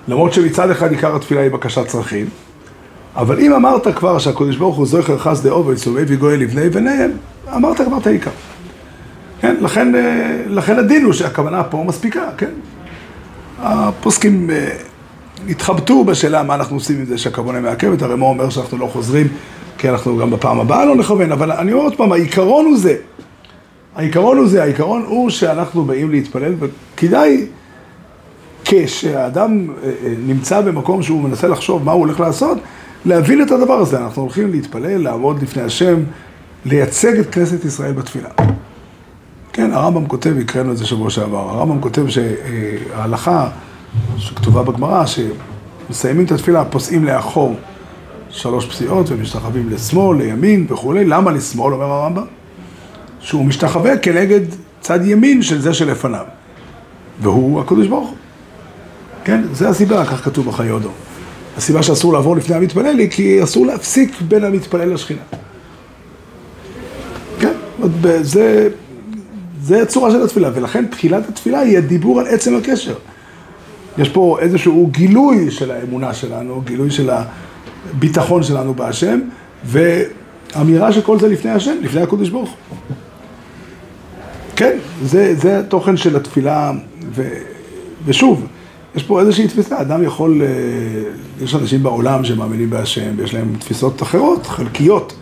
[0.09, 2.27] למרות שמצד אחד עיקר התפילה היא בקשת צרכים,
[3.17, 7.11] אבל אם אמרת כבר שהקדוש ברוך הוא זוכר חס דאוב ויצווה וגואל לבני בניהם,
[7.57, 8.31] אמרת כבר את העיקר.
[9.41, 12.51] כן, לכן, אה, לכן הדין הוא שהכוונה פה מספיקה, כן?
[13.59, 14.71] הפוסקים אה,
[15.49, 19.29] התחבטו בשאלה מה אנחנו עושים עם זה שהכוונה מעכבת, הרי מה אומר שאנחנו לא חוזרים,
[19.79, 22.97] כי אנחנו גם בפעם הבאה לא נכוון, אבל אני אומר עוד פעם, העיקרון הוא זה.
[23.97, 26.55] העיקרון הוא זה, העיקרון הוא שאנחנו באים להתפלל,
[26.95, 27.47] וכדאי
[28.64, 32.59] כשהאדם אה, אה, נמצא במקום שהוא מנסה לחשוב מה הוא הולך לעשות,
[33.05, 33.99] להבין את הדבר הזה.
[33.99, 36.03] אנחנו הולכים להתפלל, לעמוד לפני השם,
[36.64, 38.28] לייצג את כנסת ישראל בתפילה.
[39.53, 43.49] כן, הרמב"ם כותב, הקראנו את זה שבוע שעבר, הרמב"ם כותב שההלכה
[44.16, 47.55] שכתובה בגמרא, שמסיימים את התפילה, פוסעים לאחור
[48.30, 51.05] שלוש פסיעות ומשתחווים לשמאל, לימין וכולי.
[51.05, 52.24] למה לשמאל, אומר הרמב"ם?
[53.20, 54.40] שהוא משתחווה כנגד
[54.80, 56.24] צד ימין של זה שלפניו.
[57.21, 58.17] והוא הקדוש ברוך הוא.
[59.25, 60.91] כן, זה הסיבה, כך כתוב בחיי הודו.
[61.57, 65.21] הסיבה שאסור לעבור לפני המתפלל היא כי אסור להפסיק בין המתפלל לשכינה.
[67.41, 67.53] כן,
[68.23, 68.69] זה,
[69.62, 72.95] זה הצורה של התפילה, ולכן תחילת התפילה היא הדיבור על עצם הקשר.
[73.99, 79.21] יש פה איזשהו גילוי של האמונה שלנו, גילוי של הביטחון שלנו בהשם,
[79.65, 82.57] ואמירה שכל זה לפני השם, לפני הקודש ברוך.
[84.57, 86.73] כן, זה, זה התוכן של התפילה,
[87.11, 87.29] ו,
[88.05, 88.47] ושוב,
[88.97, 90.49] יש פה איזושהי תפיסה, אדם יכול, אה,
[91.45, 95.15] יש אנשים בעולם שמאמינים בהשם, ויש להם תפיסות אחרות, חלקיות,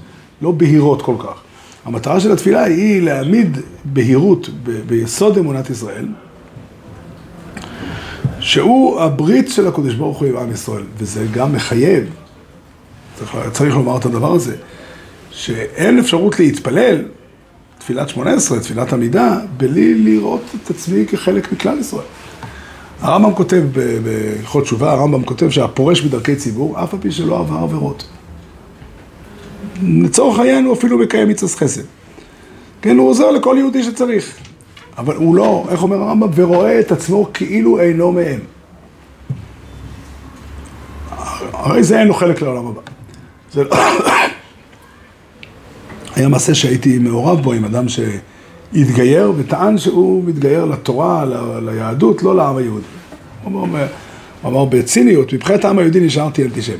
[0.42, 1.42] לא בהירות כל כך.
[1.84, 6.06] המטרה של התפילה היא להעמיד בהירות ב- ביסוד אמונת ישראל,
[8.40, 12.04] שהוא הברית של הקדוש ברוך הוא עם עם ישראל, וזה גם מחייב,
[13.14, 14.56] צריך, צריך לומר את הדבר הזה,
[15.30, 17.02] שאין אפשרות להתפלל,
[17.84, 22.04] תפילת שמונה עשרה, תפילת עמידה, בלי לראות את עצמי כחלק מכלל ישראל.
[23.00, 23.62] הרמב"ם כותב
[24.04, 28.08] בהלכות תשובה, הרמב"ם כותב שהפורש בדרכי ציבור, אף על פי שלא עבר עבירות.
[29.82, 31.82] לצורך העניין הוא אפילו מקיים מצווה חסד.
[32.82, 34.34] כן, הוא עוזר לכל יהודי שצריך.
[34.98, 36.28] אבל הוא לא, איך אומר הרמב"ם?
[36.34, 38.40] ורואה את עצמו כאילו אינו מהם.
[41.52, 42.80] הרי זה אין לו חלק לעולם הבא.
[43.52, 43.70] זה לא...
[46.16, 47.84] היה מעשה שהייתי מעורב בו עם אדם
[48.74, 52.84] התגייר וטען שהוא מתגייר לתורה, ל- ליהדות, לא לעם היהודי.
[53.44, 53.86] הוא אמר,
[54.42, 56.76] הוא אמר בציניות, מבחינת העם היהודי נשארתי אנטישמי.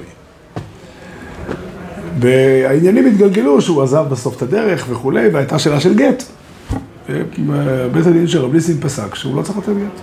[2.20, 6.22] והעניינים התגלגלו שהוא עזב בסוף את הדרך וכולי, והייתה שאלה של גט.
[7.92, 10.00] בית הדין של רב ניסים פסק שהוא לא צריך לתת גט.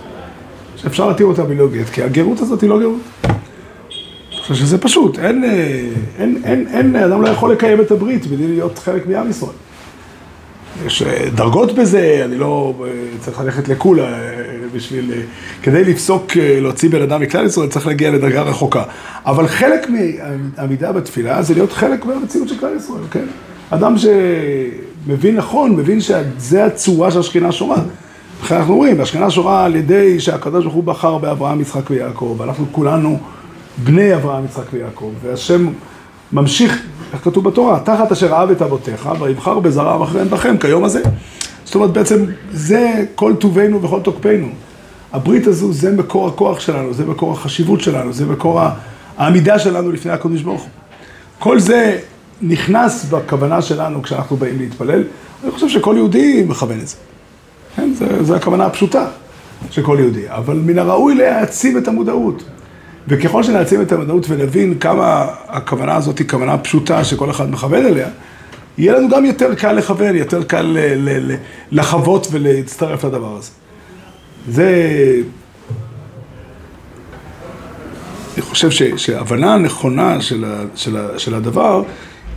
[0.76, 3.00] שאפשר להתיר אותה בלא גט, כי הגרות הזאת היא לא גרות.
[4.50, 5.50] חושב שזה פשוט, אין, אה,
[6.18, 9.52] אין, אין, אין, אדם לא יכול לקיים את הברית בלי להיות חלק מעם ישראל.
[10.86, 12.90] יש אה, דרגות בזה, אני לא אה,
[13.20, 14.18] צריך ללכת לקולה
[14.74, 15.12] בשביל,
[15.62, 18.82] כדי לפסוק, להוציא בן אדם מכלל ישראל, צריך להגיע לדרגה רחוקה.
[19.26, 23.26] אבל חלק מהעמידה בתפילה זה להיות חלק מהמציאות של כלל ישראל, כן?
[23.70, 27.78] אדם שמבין נכון, מבין שזה הצורה שהשכינה שורה.
[28.42, 32.66] לכן אנחנו רואים, השכינה שורה על ידי שהקדוש ברוך הוא בחר באברהם, יצחק ויעקב, ואנחנו
[32.72, 33.18] כולנו
[33.78, 35.68] בני אברהם, יצחק ויעקב, והשם
[36.32, 41.02] ממשיך, איך כתוב בתורה, תחת אשר אהב את אבותיך, ויבחר בזרעם אחריהם בכם, כיום הזה.
[41.64, 44.48] זאת אומרת, בעצם זה כל טובנו וכל תוקפנו.
[45.12, 48.60] הברית הזו זה מקור הכוח שלנו, זה מקור החשיבות שלנו, זה מקור
[49.16, 50.70] העמידה שלנו לפני הקדוש ברוך הוא.
[51.38, 51.98] כל זה
[52.42, 55.04] נכנס בכוונה שלנו כשאנחנו באים להתפלל.
[55.42, 56.96] אני חושב שכל יהודי מכוון את זה.
[57.76, 57.90] כן,
[58.20, 59.06] זה הכוונה הפשוטה
[59.70, 60.24] של כל יהודי.
[60.28, 62.42] אבל מן הראוי להעצים את המודעות.
[63.10, 68.08] וככל שנעצים את המודעות ונבין כמה הכוונה הזאת היא כוונה פשוטה שכל אחד מכוון אליה,
[68.78, 71.36] יהיה לנו גם יותר קל לכוון, יותר קל ל- ל-
[71.72, 73.50] לחוות ולהצטרף לדבר הזה.
[74.48, 74.70] זה...
[78.34, 81.82] אני חושב ש, שהבנה נכונה של, ה, של, ה, של הדבר,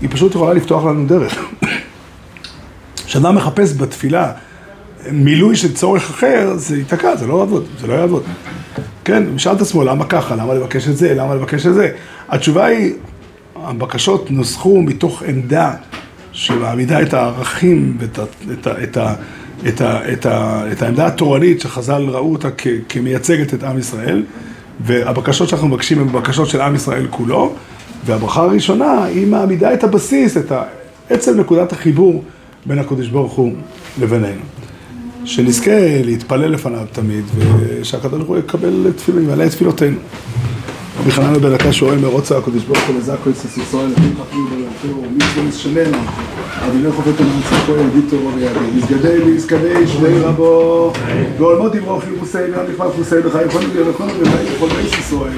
[0.02, 1.46] היא פשוט יכולה לפתוח לנו דרך.
[3.06, 4.32] כשאדם מחפש בתפילה
[5.12, 8.24] מילוי של צורך אחר, זה ייתקע, זה לא יעבוד, זה לא יעבוד.
[9.06, 10.36] כן, הוא שאל את עצמו, למה ככה?
[10.36, 11.14] למה לבקש את זה?
[11.14, 11.92] למה לבקש את זה?
[12.30, 12.94] התשובה היא,
[13.56, 15.74] הבקשות נוסחו מתוך עמדה
[16.32, 19.14] שמעמידה את הערכים ואת את את ה,
[19.68, 19.82] את
[20.14, 24.24] את ה, את העמדה התורנית שחז"ל ראו אותה כ, כמייצגת את עם ישראל,
[24.80, 27.54] והבקשות שאנחנו מבקשים הן בקשות של עם ישראל כולו,
[28.06, 30.52] והברכה הראשונה היא מעמידה את הבסיס, את
[31.10, 32.24] עצם נקודת החיבור
[32.66, 33.54] בין הקדוש ברוך הוא
[34.02, 34.53] לבינינו.
[35.26, 37.24] שנזכה להתפלל לפניו תמיד,
[37.60, 39.98] ושהקדוש ברוך הוא יקבל ימלא את תפילותינו.
[41.00, 45.04] רבי חנן הקש שואל מרוצה הקדוש ברוך הוא לזכו את סיס ישראל, לפים חפים ולתור,
[45.16, 45.98] מצווה שלנו,
[46.68, 50.94] אבינו חופת המנצח כהן, ידיד תורו וידי, מסגדי ויסקדי שני רבו,
[51.38, 55.34] ועולמות דברו חיפושי והמכפר חיפושי בחיים כל מיני וכל מיני לכל בית ישראל.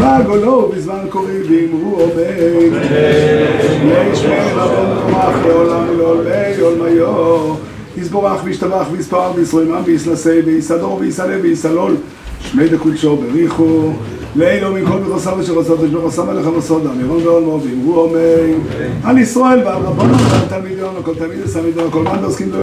[0.00, 2.82] בגולו בזמן קוראים ואמרו עומד,
[3.62, 7.73] שמי שמי רבו מנומח לעולם ולעולמי עולמיו.
[7.96, 11.96] יסבורך וישתבח ויספר וישרומם ויסנסי ויסדור ויסלם ויסלול
[12.40, 13.92] שמי דקודשו בריחו.
[14.36, 18.54] לאילו מכל בכוסם אשר עושה תשבור עשה מלך המסודה מירון ועולמו ואמרו עומי
[19.04, 22.24] על ישראל ועל רבנו ועל תלמידיון וכל תלמיד וסמידון וכל מן